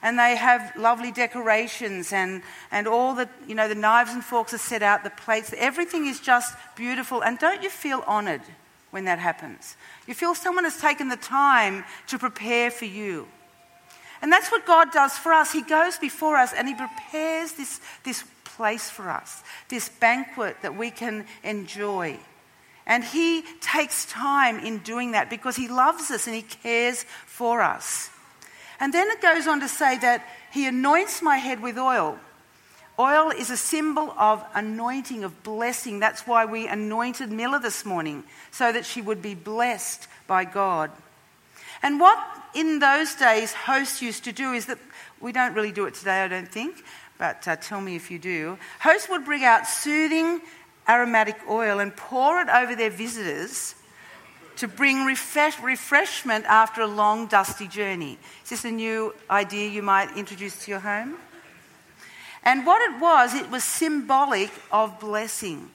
and 0.00 0.16
they 0.16 0.36
have 0.36 0.76
lovely 0.76 1.10
decorations 1.10 2.12
and, 2.12 2.42
and 2.70 2.86
all 2.86 3.16
the, 3.16 3.28
you 3.48 3.56
know, 3.56 3.66
the 3.66 3.74
knives 3.74 4.12
and 4.12 4.22
forks 4.22 4.54
are 4.54 4.58
set 4.58 4.82
out, 4.84 5.02
the 5.02 5.10
plates, 5.10 5.52
everything 5.58 6.06
is 6.06 6.20
just 6.20 6.54
beautiful. 6.76 7.24
And 7.24 7.36
don't 7.40 7.64
you 7.64 7.70
feel 7.70 8.04
honoured 8.06 8.42
when 8.92 9.06
that 9.06 9.18
happens? 9.18 9.76
You 10.06 10.14
feel 10.14 10.36
someone 10.36 10.62
has 10.62 10.80
taken 10.80 11.08
the 11.08 11.16
time 11.16 11.84
to 12.06 12.18
prepare 12.18 12.70
for 12.70 12.84
you. 12.84 13.26
And 14.22 14.30
that's 14.30 14.52
what 14.52 14.64
God 14.64 14.92
does 14.92 15.18
for 15.18 15.32
us. 15.32 15.50
He 15.52 15.62
goes 15.62 15.98
before 15.98 16.36
us 16.36 16.52
and 16.52 16.68
He 16.68 16.74
prepares 16.74 17.52
this, 17.52 17.80
this 18.04 18.22
place 18.44 18.88
for 18.88 19.10
us, 19.10 19.42
this 19.68 19.88
banquet 19.88 20.56
that 20.62 20.76
we 20.76 20.92
can 20.92 21.26
enjoy. 21.42 22.20
And 22.86 23.02
He 23.02 23.42
takes 23.60 24.04
time 24.04 24.60
in 24.60 24.78
doing 24.78 25.10
that 25.12 25.28
because 25.28 25.56
He 25.56 25.66
loves 25.66 26.12
us 26.12 26.28
and 26.28 26.36
He 26.36 26.42
cares 26.42 27.04
for 27.26 27.60
us. 27.60 28.10
And 28.78 28.92
then 28.92 29.08
it 29.10 29.20
goes 29.20 29.46
on 29.46 29.60
to 29.60 29.68
say 29.68 29.98
that 29.98 30.26
he 30.52 30.66
anoints 30.66 31.22
my 31.22 31.38
head 31.38 31.62
with 31.62 31.78
oil. 31.78 32.18
Oil 33.02 33.30
is 33.30 33.50
a 33.50 33.56
symbol 33.56 34.14
of 34.16 34.44
anointing, 34.54 35.24
of 35.24 35.42
blessing. 35.42 35.98
That's 35.98 36.24
why 36.24 36.44
we 36.44 36.68
anointed 36.68 37.32
Miller 37.32 37.58
this 37.58 37.84
morning, 37.84 38.22
so 38.52 38.70
that 38.70 38.86
she 38.86 39.02
would 39.02 39.20
be 39.20 39.34
blessed 39.34 40.06
by 40.28 40.44
God. 40.44 40.92
And 41.82 41.98
what 41.98 42.16
in 42.54 42.78
those 42.78 43.16
days 43.16 43.52
hosts 43.52 44.02
used 44.02 44.22
to 44.24 44.32
do 44.32 44.52
is 44.52 44.66
that 44.66 44.78
we 45.20 45.32
don't 45.32 45.52
really 45.54 45.72
do 45.72 45.86
it 45.86 45.94
today, 45.94 46.22
I 46.22 46.28
don't 46.28 46.48
think, 46.48 46.84
but 47.18 47.48
uh, 47.48 47.56
tell 47.56 47.80
me 47.80 47.96
if 47.96 48.08
you 48.08 48.20
do. 48.20 48.56
Hosts 48.78 49.08
would 49.08 49.24
bring 49.24 49.42
out 49.42 49.66
soothing 49.66 50.40
aromatic 50.88 51.36
oil 51.50 51.80
and 51.80 51.96
pour 51.96 52.40
it 52.40 52.48
over 52.48 52.76
their 52.76 52.90
visitors 52.90 53.74
to 54.58 54.68
bring 54.68 55.04
refresh, 55.04 55.58
refreshment 55.60 56.44
after 56.44 56.82
a 56.82 56.86
long, 56.86 57.26
dusty 57.26 57.66
journey. 57.66 58.16
Is 58.44 58.50
this 58.50 58.64
a 58.64 58.70
new 58.70 59.12
idea 59.28 59.68
you 59.68 59.82
might 59.82 60.16
introduce 60.16 60.64
to 60.66 60.70
your 60.70 60.80
home? 60.80 61.16
And 62.44 62.66
what 62.66 62.82
it 62.82 63.00
was, 63.00 63.34
it 63.34 63.50
was 63.50 63.62
symbolic 63.62 64.50
of 64.70 64.98
blessing, 64.98 65.70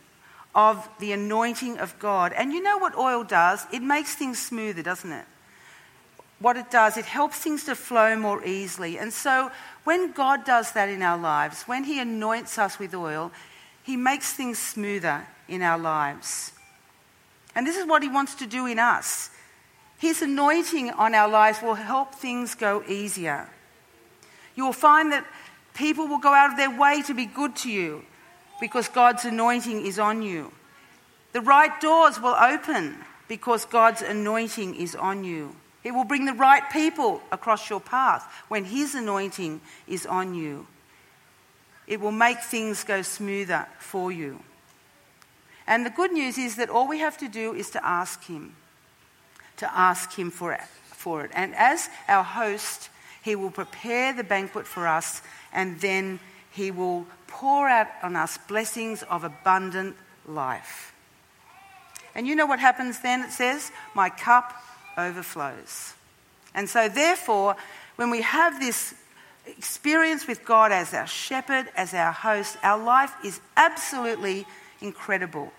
of 0.54 0.88
the 1.00 1.14
anointing 1.14 1.80
of 1.80 1.98
God. 2.00 2.34
And 2.34 2.52
you 2.52 2.62
know 2.62 2.78
what 2.78 2.98
oil 2.98 3.24
does? 3.24 3.66
It 3.72 3.82
makes 3.82 4.16
things 4.16 4.40
smoother, 4.40 4.84
doesn't 4.84 5.12
it? 5.12 5.26
What 6.40 6.58
it 6.58 6.70
does, 6.70 6.98
it 6.98 7.06
helps 7.06 7.38
things 7.38 7.64
to 7.66 7.76
flow 7.76 8.16
more 8.16 8.44
easily. 8.46 9.00
And 9.00 9.12
so 9.12 9.50
when 9.86 10.12
God 10.12 10.46
does 10.46 10.72
that 10.74 10.90
in 10.90 11.02
our 11.02 11.18
lives, 11.18 11.64
when 11.64 11.86
He 11.86 12.00
anoints 12.00 12.60
us 12.60 12.78
with 12.78 12.94
oil, 12.94 13.32
He 13.84 13.98
makes 13.98 14.34
things 14.34 14.60
smoother 14.60 15.26
in 15.48 15.62
our 15.62 15.80
lives. 15.80 16.52
And 17.56 17.66
this 17.66 17.78
is 17.78 17.88
what 17.88 18.04
He 18.04 18.10
wants 18.10 18.36
to 18.36 18.46
do 18.46 18.68
in 18.68 18.78
us. 18.78 19.32
His 19.98 20.22
anointing 20.22 20.92
on 20.92 21.16
our 21.16 21.28
lives 21.28 21.62
will 21.62 21.74
help 21.74 22.14
things 22.14 22.54
go 22.54 22.84
easier. 22.88 23.50
You 24.56 24.66
will 24.66 24.74
find 24.74 25.12
that 25.12 25.26
people 25.78 26.08
will 26.08 26.18
go 26.18 26.34
out 26.34 26.52
of 26.52 26.58
their 26.58 26.76
way 26.76 27.02
to 27.04 27.14
be 27.14 27.26
good 27.26 27.56
to 27.58 27.70
you 27.70 28.04
because 28.60 28.90
God's 28.90 29.24
anointing 29.24 29.86
is 29.86 30.00
on 30.00 30.22
you. 30.22 30.52
The 31.34 31.42
right 31.42 31.80
doors 31.80 32.20
will 32.20 32.36
open 32.36 32.98
because 33.28 33.66
God's 33.66 34.02
anointing 34.02 34.76
is 34.76 34.96
on 34.96 35.24
you. 35.24 35.56
It 35.84 35.92
will 35.92 36.04
bring 36.04 36.26
the 36.26 36.34
right 36.34 36.64
people 36.72 37.22
across 37.32 37.70
your 37.70 37.80
path 37.80 38.28
when 38.48 38.66
His 38.66 38.96
anointing 38.96 39.62
is 39.88 40.06
on 40.06 40.34
you. 40.34 40.68
It 41.86 42.02
will 42.02 42.12
make 42.12 42.42
things 42.42 42.84
go 42.84 43.02
smoother 43.02 43.68
for 43.80 44.12
you. 44.12 44.42
And 45.68 45.86
the 45.86 45.90
good 45.90 46.12
news 46.12 46.38
is 46.38 46.56
that 46.56 46.70
all 46.70 46.88
we 46.88 47.00
have 47.00 47.18
to 47.20 47.28
do 47.28 47.54
is 47.54 47.70
to 47.72 47.86
ask 47.86 48.24
Him, 48.26 48.56
to 49.58 49.78
ask 49.78 50.14
Him 50.14 50.32
for 50.32 50.54
it. 50.54 51.32
And 51.34 51.56
as 51.56 51.90
our 52.08 52.24
host, 52.24 52.90
He 53.24 53.36
will 53.36 53.52
prepare 53.52 54.12
the 54.14 54.24
banquet 54.24 54.66
for 54.66 54.88
us, 54.88 55.22
and 55.54 55.80
then 55.82 56.20
He 56.52 56.72
will 56.72 57.06
pour 57.28 57.68
out 57.68 57.88
on 58.04 58.16
us 58.16 58.38
blessings 58.48 59.04
of 59.04 59.24
abundant 59.24 59.96
life. 60.26 60.94
And 62.16 62.26
you 62.26 62.36
know 62.36 62.46
what 62.46 62.60
happens 62.60 63.00
then? 63.00 63.22
It 63.22 63.32
says, 63.32 63.72
My 63.94 64.10
cup 64.10 64.54
overflows. 64.98 65.94
And 66.56 66.68
so, 66.68 66.90
therefore, 66.90 67.56
when 67.96 68.10
we 68.10 68.22
have 68.22 68.60
this 68.60 68.96
experience 69.46 70.28
with 70.28 70.44
God 70.44 70.72
as 70.72 70.94
our 70.94 71.08
shepherd, 71.08 71.68
as 71.76 71.94
our 71.94 72.12
host, 72.12 72.58
our 72.64 72.84
life 72.84 73.14
is 73.24 73.40
absolutely 73.56 74.46
incredible. 74.82 75.52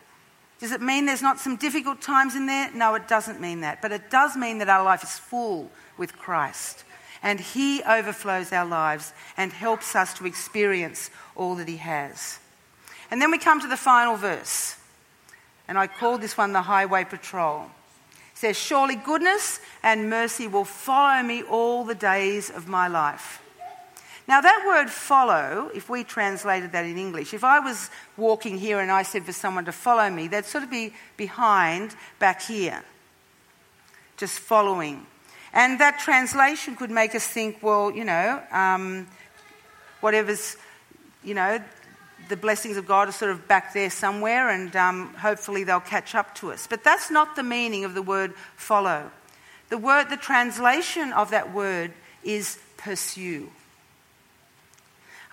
Does 0.61 0.73
it 0.73 0.83
mean 0.83 1.07
there's 1.07 1.23
not 1.23 1.39
some 1.39 1.57
difficult 1.57 2.01
times 2.01 2.35
in 2.35 2.47
there? 2.47 2.71
No, 2.75 2.95
it 2.97 3.07
doesn't 3.07 3.41
mean 3.41 3.61
that. 3.61 3.81
But 3.81 3.93
it 3.93 4.11
does 4.11 4.37
mean 4.37 4.59
that 4.59 4.69
our 4.69 4.83
life 4.83 5.05
is 5.05 5.17
full 5.17 5.71
with 5.97 6.19
Christ. 6.19 6.85
And 7.23 7.41
He 7.41 7.83
overflows 7.83 8.53
our 8.53 8.67
lives 8.67 9.13
and 9.37 9.53
helps 9.53 9.97
us 9.97 10.15
to 10.15 10.27
experience 10.27 11.11
all 11.35 11.55
that 11.57 11.69
He 11.69 11.79
has. 11.79 12.39
And 13.11 13.21
then 13.21 13.31
we 13.31 13.39
come 13.39 13.61
to 13.61 13.69
the 13.69 13.77
final 13.77 14.17
verse. 14.17 14.77
And 15.67 15.79
I 15.79 15.87
call 15.87 16.19
this 16.19 16.37
one 16.37 16.53
the 16.53 16.63
Highway 16.63 17.05
Patrol. 17.05 17.67
It 18.33 18.39
says, 18.39 18.57
Surely 18.57 18.97
goodness 18.97 19.61
and 19.83 20.11
mercy 20.11 20.47
will 20.47 20.65
follow 20.65 21.23
me 21.23 21.43
all 21.43 21.85
the 21.85 21.95
days 21.95 22.51
of 22.51 22.69
my 22.69 22.89
life. 22.89 23.43
Now, 24.29 24.43
that 24.43 24.65
word 24.67 24.91
follow, 24.91 25.71
if 25.75 25.89
we 25.89 26.05
translated 26.05 26.73
that 26.73 26.85
in 26.85 26.99
English, 26.99 27.33
if 27.33 27.45
I 27.45 27.61
was 27.61 27.89
walking 28.19 28.59
here 28.59 28.79
and 28.79 28.91
I 28.91 29.03
said 29.03 29.25
for 29.25 29.33
someone 29.33 29.65
to 29.65 29.73
follow 29.73 30.11
me, 30.11 30.29
they'd 30.29 30.45
sort 30.45 30.65
of 30.65 30.71
be 30.71 30.93
behind 31.17 31.97
back 32.19 32.43
here, 32.43 32.85
just 34.19 34.39
following. 34.39 35.07
And 35.53 35.81
that 35.81 35.99
translation 35.99 36.77
could 36.77 36.91
make 36.91 37.15
us 37.15 37.27
think, 37.27 37.63
well, 37.63 37.91
you 37.91 38.05
know, 38.05 38.43
um, 38.53 39.07
whatever's, 40.01 40.57
you 41.25 41.35
know, 41.35 41.61
the 42.29 42.37
blessings 42.37 42.77
of 42.77 42.87
God 42.87 43.09
are 43.09 43.13
sort 43.13 43.31
of 43.31 43.49
back 43.49 43.73
there 43.73 43.91
somewhere, 43.91 44.51
and 44.51 44.75
um, 44.77 45.15
hopefully 45.15 45.65
they'll 45.65 45.81
catch 45.81 46.15
up 46.15 46.35
to 46.37 46.53
us. 46.53 46.67
But 46.67 46.85
that's 46.85 47.11
not 47.11 47.37
the 47.37 47.43
meaning 47.43 47.85
of 47.85 47.95
the 47.95 48.03
word 48.03 48.35
follow. 48.57 49.11
The 49.71 49.79
word, 49.79 50.11
the 50.11 50.17
translation 50.17 51.13
of 51.13 51.31
that 51.31 51.53
word 51.53 51.93
is 52.23 52.59
pursue. 52.77 53.51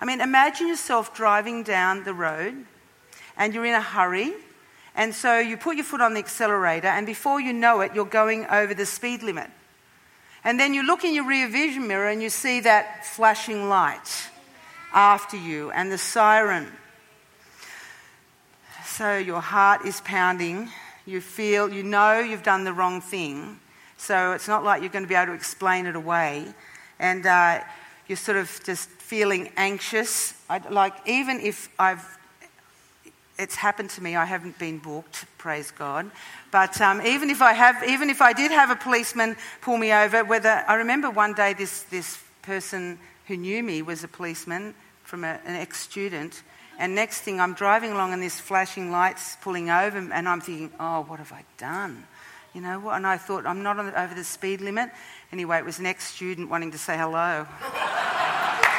I 0.00 0.04
mean, 0.04 0.20
imagine 0.20 0.68
yourself 0.68 1.14
driving 1.14 1.62
down 1.62 2.04
the 2.04 2.12
road 2.12 2.66
and 3.36 3.54
you're 3.54 3.66
in 3.66 3.74
a 3.74 3.82
hurry, 3.82 4.32
and 4.94 5.14
so 5.14 5.38
you 5.38 5.58
put 5.58 5.76
your 5.76 5.84
foot 5.84 6.00
on 6.00 6.14
the 6.14 6.20
accelerator, 6.20 6.88
and 6.88 7.06
before 7.06 7.38
you 7.38 7.52
know 7.52 7.80
it, 7.80 7.94
you're 7.94 8.06
going 8.06 8.46
over 8.46 8.72
the 8.72 8.86
speed 8.86 9.22
limit. 9.22 9.50
And 10.46 10.60
then 10.60 10.74
you 10.74 10.86
look 10.86 11.02
in 11.02 11.12
your 11.12 11.26
rear 11.26 11.48
vision 11.48 11.88
mirror 11.88 12.08
and 12.08 12.22
you 12.22 12.30
see 12.30 12.60
that 12.60 13.04
flashing 13.04 13.68
light 13.68 14.28
after 14.94 15.36
you 15.36 15.72
and 15.72 15.90
the 15.90 15.98
siren. 15.98 16.68
So 18.84 19.18
your 19.18 19.40
heart 19.40 19.84
is 19.84 20.00
pounding. 20.02 20.68
You 21.04 21.20
feel, 21.20 21.68
you 21.68 21.82
know 21.82 22.20
you've 22.20 22.44
done 22.44 22.62
the 22.62 22.72
wrong 22.72 23.00
thing. 23.00 23.58
So 23.96 24.34
it's 24.34 24.46
not 24.46 24.62
like 24.62 24.82
you're 24.82 24.92
going 24.92 25.02
to 25.02 25.08
be 25.08 25.16
able 25.16 25.32
to 25.32 25.32
explain 25.32 25.84
it 25.84 25.96
away. 25.96 26.46
And 27.00 27.26
uh, 27.26 27.64
you're 28.06 28.14
sort 28.14 28.38
of 28.38 28.60
just 28.62 28.88
feeling 28.88 29.50
anxious. 29.56 30.32
I'd, 30.48 30.70
like, 30.70 30.94
even 31.06 31.40
if 31.40 31.68
I've, 31.76 32.06
it's 33.38 33.56
happened 33.56 33.90
to 33.90 34.02
me, 34.02 34.16
I 34.16 34.24
haven't 34.24 34.58
been 34.58 34.78
booked, 34.78 35.26
praise 35.38 35.70
God. 35.70 36.10
But 36.50 36.80
um, 36.80 37.02
even 37.02 37.30
if 37.30 37.42
I 37.42 37.52
have, 37.52 37.82
even 37.86 38.10
if 38.10 38.22
I 38.22 38.32
did 38.32 38.50
have 38.50 38.70
a 38.70 38.76
policeman 38.76 39.36
pull 39.60 39.76
me 39.76 39.92
over, 39.92 40.24
whether 40.24 40.64
I 40.66 40.74
remember 40.74 41.10
one 41.10 41.34
day 41.34 41.52
this 41.52 41.82
this 41.82 42.22
person 42.42 42.98
who 43.26 43.36
knew 43.36 43.62
me 43.62 43.82
was 43.82 44.04
a 44.04 44.08
policeman 44.08 44.74
from 45.02 45.24
a, 45.24 45.40
an 45.44 45.56
ex-student, 45.56 46.42
and 46.78 46.94
next 46.94 47.20
thing 47.20 47.40
I'm 47.40 47.54
driving 47.54 47.92
along 47.92 48.12
and 48.12 48.22
this 48.22 48.40
flashing 48.40 48.90
lights 48.90 49.36
pulling 49.40 49.70
over, 49.70 49.98
and 49.98 50.28
I'm 50.28 50.40
thinking, 50.40 50.70
oh, 50.78 51.02
what 51.02 51.18
have 51.18 51.32
I 51.32 51.44
done? 51.58 52.06
You 52.54 52.60
know? 52.60 52.88
And 52.90 53.06
I 53.06 53.16
thought, 53.16 53.46
I'm 53.46 53.62
not 53.62 53.78
on, 53.78 53.94
over 53.94 54.14
the 54.14 54.24
speed 54.24 54.60
limit. 54.60 54.90
Anyway, 55.32 55.58
it 55.58 55.64
was 55.64 55.78
an 55.78 55.86
ex 55.86 56.04
student 56.04 56.48
wanting 56.48 56.70
to 56.72 56.78
say 56.78 56.96
hello. 56.96 57.46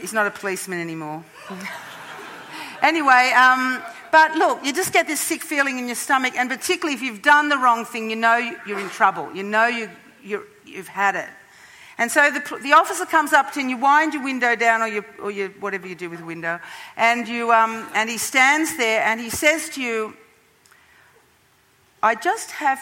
He's 0.00 0.12
not 0.12 0.26
a 0.26 0.30
policeman 0.30 0.80
anymore. 0.80 1.24
anyway, 2.82 3.32
um, 3.36 3.82
but 4.12 4.34
look, 4.34 4.64
you 4.64 4.72
just 4.72 4.92
get 4.92 5.06
this 5.06 5.20
sick 5.20 5.42
feeling 5.42 5.78
in 5.78 5.86
your 5.86 5.94
stomach, 5.94 6.34
and 6.36 6.48
particularly 6.48 6.94
if 6.94 7.02
you've 7.02 7.22
done 7.22 7.48
the 7.48 7.58
wrong 7.58 7.84
thing, 7.84 8.10
you 8.10 8.16
know 8.16 8.36
you're 8.66 8.80
in 8.80 8.88
trouble. 8.88 9.32
You 9.34 9.42
know 9.42 9.66
you, 9.66 9.90
you 10.22 10.44
have 10.76 10.88
had 10.88 11.16
it. 11.16 11.28
And 11.98 12.10
so 12.10 12.30
the, 12.30 12.58
the, 12.62 12.72
officer 12.72 13.04
comes 13.04 13.34
up 13.34 13.52
to 13.52 13.60
you 13.60 13.68
and 13.68 13.70
you 13.70 13.76
wind 13.76 14.14
your 14.14 14.24
window 14.24 14.56
down 14.56 14.80
or, 14.80 14.86
your, 14.86 15.04
or 15.22 15.30
your, 15.30 15.50
whatever 15.60 15.86
you 15.86 15.94
do 15.94 16.08
with 16.08 16.22
window, 16.22 16.58
and, 16.96 17.28
you, 17.28 17.52
um, 17.52 17.86
and 17.94 18.08
he 18.08 18.16
stands 18.16 18.74
there 18.78 19.02
and 19.02 19.20
he 19.20 19.28
says 19.28 19.68
to 19.70 19.82
you, 19.82 20.16
I 22.02 22.14
just 22.14 22.52
have 22.52 22.80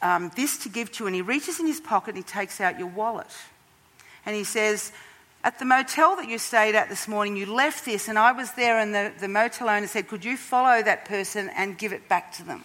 um, 0.00 0.30
this 0.34 0.56
to 0.58 0.70
give 0.70 0.92
to 0.92 1.04
you. 1.04 1.08
And 1.08 1.14
he 1.14 1.22
reaches 1.22 1.60
in 1.60 1.66
his 1.66 1.78
pocket 1.78 2.14
and 2.14 2.18
he 2.18 2.22
takes 2.22 2.58
out 2.58 2.78
your 2.78 2.88
wallet. 2.88 3.30
And 4.24 4.34
he 4.34 4.44
says, 4.44 4.90
At 5.44 5.58
the 5.58 5.66
motel 5.66 6.16
that 6.16 6.26
you 6.26 6.38
stayed 6.38 6.74
at 6.74 6.88
this 6.88 7.06
morning, 7.06 7.36
you 7.36 7.44
left 7.44 7.84
this, 7.84 8.08
and 8.08 8.18
I 8.18 8.32
was 8.32 8.52
there, 8.52 8.78
and 8.78 8.94
the, 8.94 9.12
the 9.20 9.28
motel 9.28 9.68
owner 9.68 9.86
said, 9.86 10.08
Could 10.08 10.24
you 10.24 10.38
follow 10.38 10.82
that 10.82 11.04
person 11.04 11.50
and 11.50 11.76
give 11.76 11.92
it 11.92 12.08
back 12.08 12.32
to 12.36 12.42
them? 12.42 12.64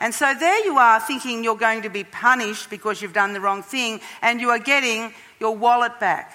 And 0.00 0.12
so 0.12 0.34
there 0.38 0.62
you 0.66 0.76
are 0.76 1.00
thinking 1.00 1.42
you're 1.42 1.56
going 1.56 1.80
to 1.80 1.88
be 1.88 2.04
punished 2.04 2.68
because 2.68 3.00
you've 3.00 3.14
done 3.14 3.32
the 3.32 3.40
wrong 3.40 3.62
thing, 3.62 4.02
and 4.20 4.38
you 4.38 4.50
are 4.50 4.58
getting 4.58 5.14
your 5.40 5.56
wallet 5.56 5.98
back. 5.98 6.30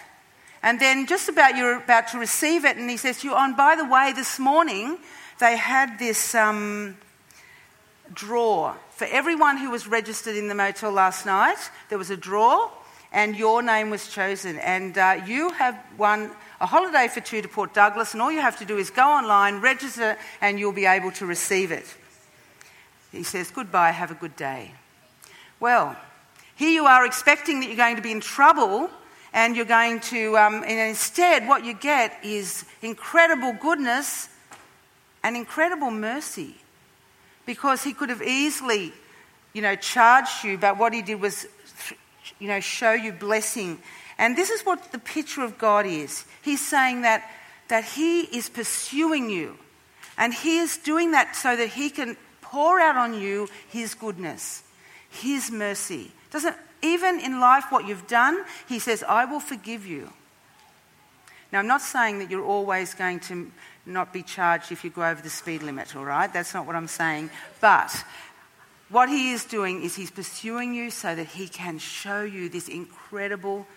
And 0.63 0.79
then 0.79 1.05
just 1.05 1.29
about 1.29 1.55
you're 1.55 1.77
about 1.77 2.07
to 2.09 2.17
receive 2.17 2.65
it, 2.65 2.75
and 2.75 2.89
he 2.89 2.97
says 2.97 3.19
to 3.21 3.27
you, 3.27 3.35
Oh, 3.35 3.45
and 3.45 3.55
by 3.55 3.75
the 3.75 3.85
way, 3.85 4.11
this 4.11 4.39
morning 4.39 4.97
they 5.39 5.55
had 5.55 5.99
this. 5.99 6.33
Um, 6.33 6.97
draw. 8.11 8.75
For 8.89 9.05
everyone 9.05 9.57
who 9.57 9.69
was 9.69 9.87
registered 9.87 10.35
in 10.35 10.47
the 10.47 10.55
motel 10.55 10.91
last 10.91 11.27
night, 11.27 11.69
there 11.89 11.97
was 11.99 12.09
a 12.09 12.17
draw 12.17 12.71
and 13.11 13.35
your 13.35 13.61
name 13.61 13.89
was 13.89 14.07
chosen. 14.07 14.57
And 14.59 14.97
uh, 14.97 15.21
you 15.25 15.49
have 15.51 15.77
won 15.97 16.31
a 16.61 16.65
holiday 16.65 17.07
for 17.07 17.21
two 17.21 17.41
to 17.41 17.47
Port 17.47 17.73
Douglas, 17.73 18.13
and 18.13 18.21
all 18.21 18.31
you 18.31 18.41
have 18.41 18.59
to 18.59 18.65
do 18.65 18.77
is 18.77 18.89
go 18.89 19.07
online, 19.07 19.61
register, 19.61 20.17
and 20.41 20.59
you'll 20.59 20.71
be 20.71 20.85
able 20.85 21.11
to 21.13 21.25
receive 21.25 21.71
it. 21.71 21.85
He 23.11 23.23
says, 23.23 23.51
Goodbye, 23.51 23.91
have 23.91 24.11
a 24.11 24.15
good 24.15 24.35
day. 24.35 24.71
Well, 25.59 25.95
here 26.55 26.69
you 26.69 26.85
are 26.85 27.05
expecting 27.05 27.61
that 27.61 27.67
you're 27.67 27.75
going 27.75 27.95
to 27.95 28.01
be 28.01 28.11
in 28.11 28.21
trouble 28.21 28.89
and 29.33 29.55
you're 29.55 29.65
going 29.65 29.99
to, 29.99 30.37
um, 30.37 30.63
and 30.65 30.89
instead, 30.89 31.47
what 31.47 31.63
you 31.63 31.73
get 31.73 32.17
is 32.23 32.65
incredible 32.81 33.53
goodness 33.53 34.29
and 35.23 35.35
incredible 35.35 35.91
mercy 35.91 36.55
because 37.45 37.83
he 37.83 37.93
could 37.93 38.09
have 38.09 38.21
easily, 38.21 38.91
you 39.53 39.61
know, 39.61 39.75
charged 39.75 40.43
you, 40.43 40.57
but 40.57 40.77
what 40.77 40.93
he 40.93 41.01
did 41.01 41.21
was, 41.21 41.47
you 42.39 42.47
know, 42.47 42.59
show 42.59 42.93
you 42.93 43.11
blessing. 43.11 43.79
And 44.17 44.37
this 44.37 44.49
is 44.49 44.61
what 44.61 44.91
the 44.91 44.99
picture 44.99 45.41
of 45.41 45.57
God 45.57 45.85
is. 45.85 46.25
He's 46.41 46.65
saying 46.65 47.01
that, 47.01 47.29
that 47.69 47.83
he 47.83 48.21
is 48.21 48.49
pursuing 48.49 49.29
you. 49.29 49.57
And 50.17 50.33
he 50.33 50.59
is 50.59 50.77
doing 50.77 51.11
that 51.11 51.35
so 51.35 51.55
that 51.55 51.69
he 51.69 51.89
can 51.89 52.17
pour 52.41 52.79
out 52.79 52.97
on 52.97 53.13
you 53.13 53.47
his 53.69 53.95
goodness, 53.95 54.63
his 55.09 55.49
mercy. 55.49 56.11
Doesn't 56.31 56.55
even 56.81 57.19
in 57.19 57.39
life 57.39 57.65
what 57.69 57.87
you've 57.87 58.07
done, 58.07 58.43
he 58.67 58.79
says, 58.79 59.03
I 59.03 59.25
will 59.25 59.39
forgive 59.39 59.85
you. 59.85 60.11
Now, 61.51 61.59
I'm 61.59 61.67
not 61.67 61.81
saying 61.81 62.19
that 62.19 62.29
you're 62.29 62.45
always 62.45 62.93
going 62.93 63.21
to 63.21 63.51
not 63.85 64.13
be 64.13 64.21
charged 64.21 64.71
if 64.71 64.83
you 64.83 64.89
go 64.89 65.03
over 65.03 65.21
the 65.21 65.29
speed 65.29 65.63
limit, 65.63 65.95
all 65.95 66.05
right? 66.05 66.31
That's 66.31 66.53
not 66.53 66.67
what 66.67 66.75
I'm 66.75 66.87
saying. 66.87 67.31
But 67.59 67.91
what 68.89 69.09
he 69.09 69.31
is 69.31 69.45
doing 69.45 69.83
is 69.83 69.95
he's 69.95 70.11
pursuing 70.11 70.73
you 70.73 70.89
so 70.89 71.13
that 71.15 71.27
he 71.27 71.47
can 71.47 71.77
show 71.77 72.23
you 72.23 72.49
this 72.49 72.67
incredible 72.67 73.67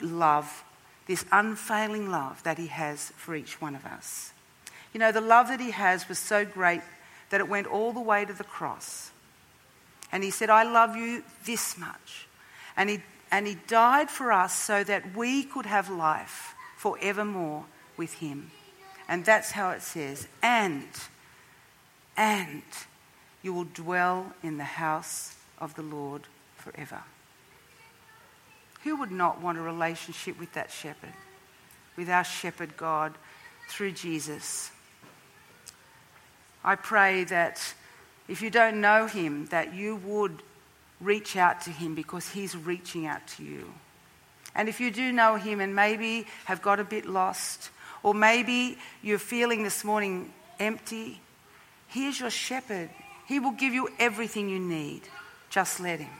love, 0.00 0.64
this 1.06 1.24
unfailing 1.32 2.10
love 2.10 2.42
that 2.42 2.58
he 2.58 2.66
has 2.66 3.12
for 3.16 3.34
each 3.34 3.60
one 3.60 3.74
of 3.74 3.84
us. 3.86 4.32
You 4.92 5.00
know, 5.00 5.12
the 5.12 5.20
love 5.20 5.48
that 5.48 5.60
he 5.60 5.70
has 5.70 6.08
was 6.08 6.18
so 6.18 6.44
great 6.44 6.82
that 7.30 7.40
it 7.40 7.48
went 7.48 7.66
all 7.66 7.92
the 7.92 8.00
way 8.00 8.24
to 8.24 8.32
the 8.32 8.44
cross. 8.44 9.10
And 10.12 10.22
he 10.22 10.30
said, 10.30 10.50
I 10.50 10.64
love 10.64 10.96
you 10.96 11.22
this 11.46 11.78
much. 11.78 12.26
And 12.76 12.90
he, 12.90 13.00
and 13.30 13.46
he 13.46 13.56
died 13.68 14.10
for 14.10 14.32
us 14.32 14.52
so 14.54 14.84
that 14.84 15.16
we 15.16 15.44
could 15.44 15.66
have 15.66 15.88
life 15.88 16.54
forevermore 16.76 17.64
with 17.96 18.14
him. 18.14 18.50
And 19.08 19.24
that's 19.24 19.52
how 19.52 19.70
it 19.70 19.82
says, 19.82 20.28
and, 20.42 20.88
and 22.16 22.62
you 23.42 23.52
will 23.52 23.64
dwell 23.64 24.32
in 24.42 24.58
the 24.58 24.64
house 24.64 25.34
of 25.58 25.74
the 25.74 25.82
Lord 25.82 26.22
forever. 26.56 27.02
Who 28.84 28.96
would 28.96 29.10
not 29.10 29.40
want 29.40 29.58
a 29.58 29.62
relationship 29.62 30.38
with 30.38 30.52
that 30.54 30.70
shepherd, 30.70 31.12
with 31.96 32.08
our 32.08 32.24
shepherd 32.24 32.76
God 32.76 33.14
through 33.68 33.92
Jesus? 33.92 34.70
I 36.64 36.76
pray 36.76 37.24
that 37.24 37.74
if 38.28 38.42
you 38.42 38.50
don't 38.50 38.80
know 38.80 39.06
him, 39.06 39.46
that 39.46 39.74
you 39.74 39.96
would 39.96 40.42
reach 41.00 41.36
out 41.36 41.62
to 41.62 41.70
him 41.70 41.94
because 41.94 42.28
he's 42.28 42.56
reaching 42.56 43.06
out 43.06 43.26
to 43.26 43.44
you. 43.44 43.72
And 44.54 44.68
if 44.68 44.80
you 44.80 44.90
do 44.90 45.12
know 45.12 45.36
him 45.36 45.60
and 45.60 45.74
maybe 45.74 46.26
have 46.44 46.60
got 46.60 46.80
a 46.80 46.84
bit 46.84 47.06
lost, 47.06 47.70
or 48.02 48.14
maybe 48.14 48.78
you're 49.02 49.18
feeling 49.18 49.62
this 49.62 49.84
morning 49.84 50.32
empty. 50.58 51.20
Here's 51.88 52.20
your 52.20 52.30
shepherd. 52.30 52.90
He 53.30 53.38
will 53.38 53.52
give 53.52 53.72
you 53.72 53.88
everything 54.00 54.48
you 54.48 54.58
need. 54.58 55.02
Just 55.50 55.78
let 55.78 56.00
Him. 56.00 56.10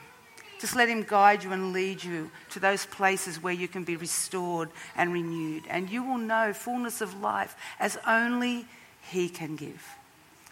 Just 0.61 0.77
let 0.77 0.87
Him 0.87 1.03
guide 1.05 1.43
you 1.43 1.51
and 1.51 1.73
lead 1.73 2.01
you 2.01 2.31
to 2.51 2.59
those 2.61 2.85
places 2.85 3.43
where 3.43 3.51
you 3.51 3.67
can 3.67 3.83
be 3.83 3.97
restored 3.97 4.69
and 4.95 5.11
renewed. 5.11 5.63
And 5.69 5.89
you 5.89 6.03
will 6.03 6.17
know 6.17 6.53
fullness 6.53 7.01
of 7.01 7.19
life 7.19 7.57
as 7.81 7.97
only 8.07 8.65
He 9.11 9.27
can 9.27 9.57
give. 9.57 9.85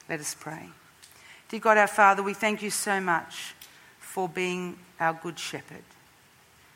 Let 0.09 0.19
us 0.19 0.35
pray. 0.37 0.67
Dear 1.47 1.61
God, 1.61 1.77
our 1.77 1.87
Father, 1.87 2.21
we 2.21 2.33
thank 2.33 2.61
you 2.61 2.71
so 2.71 2.99
much 2.99 3.55
for 4.01 4.27
being 4.27 4.77
our 4.99 5.13
good 5.13 5.39
shepherd. 5.39 5.85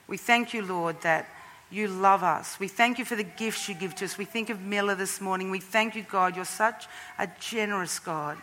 We 0.07 0.15
thank 0.15 0.53
you, 0.53 0.61
Lord, 0.61 1.01
that 1.01 1.27
you 1.69 1.89
love 1.89 2.23
us. 2.23 2.57
We 2.57 2.69
thank 2.69 2.99
you 2.99 3.03
for 3.03 3.17
the 3.17 3.23
gifts 3.25 3.67
you 3.67 3.75
give 3.75 3.95
to 3.95 4.05
us. 4.05 4.17
We 4.17 4.23
think 4.23 4.49
of 4.49 4.61
Miller 4.61 4.95
this 4.95 5.19
morning. 5.19 5.51
We 5.51 5.59
thank 5.59 5.93
you, 5.93 6.03
God. 6.03 6.37
You're 6.37 6.45
such 6.45 6.87
a 7.19 7.27
generous 7.41 7.99
God, 7.99 8.37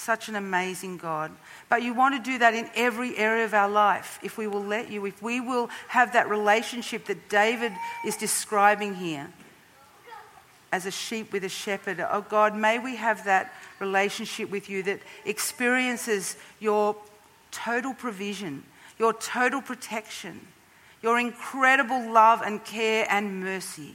such 0.00 0.28
an 0.28 0.36
amazing 0.36 0.96
God. 0.96 1.30
But 1.68 1.82
you 1.82 1.94
want 1.94 2.14
to 2.16 2.30
do 2.30 2.38
that 2.38 2.54
in 2.54 2.68
every 2.74 3.16
area 3.16 3.44
of 3.44 3.54
our 3.54 3.68
life 3.68 4.18
if 4.22 4.38
we 4.38 4.46
will 4.46 4.64
let 4.64 4.90
you, 4.90 5.06
if 5.06 5.22
we 5.22 5.40
will 5.40 5.68
have 5.88 6.12
that 6.14 6.28
relationship 6.28 7.06
that 7.06 7.28
David 7.28 7.72
is 8.04 8.16
describing 8.16 8.94
here 8.94 9.28
as 10.72 10.86
a 10.86 10.90
sheep 10.90 11.32
with 11.32 11.44
a 11.44 11.48
shepherd. 11.48 12.04
Oh 12.10 12.24
God, 12.28 12.56
may 12.56 12.78
we 12.78 12.96
have 12.96 13.24
that 13.24 13.52
relationship 13.80 14.50
with 14.50 14.70
you 14.70 14.82
that 14.84 15.00
experiences 15.24 16.36
your 16.60 16.96
total 17.50 17.94
provision, 17.94 18.64
your 18.98 19.12
total 19.12 19.60
protection 19.60 20.40
your 21.02 21.18
incredible 21.18 22.12
love 22.12 22.42
and 22.42 22.64
care 22.64 23.06
and 23.08 23.40
mercy. 23.40 23.94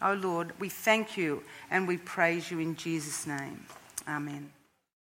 Oh 0.00 0.14
Lord, 0.14 0.52
we 0.58 0.68
thank 0.68 1.16
you 1.16 1.42
and 1.70 1.86
we 1.86 1.96
praise 1.96 2.50
you 2.50 2.58
in 2.58 2.76
Jesus' 2.76 3.26
name. 3.26 3.64
Amen. 4.08 4.50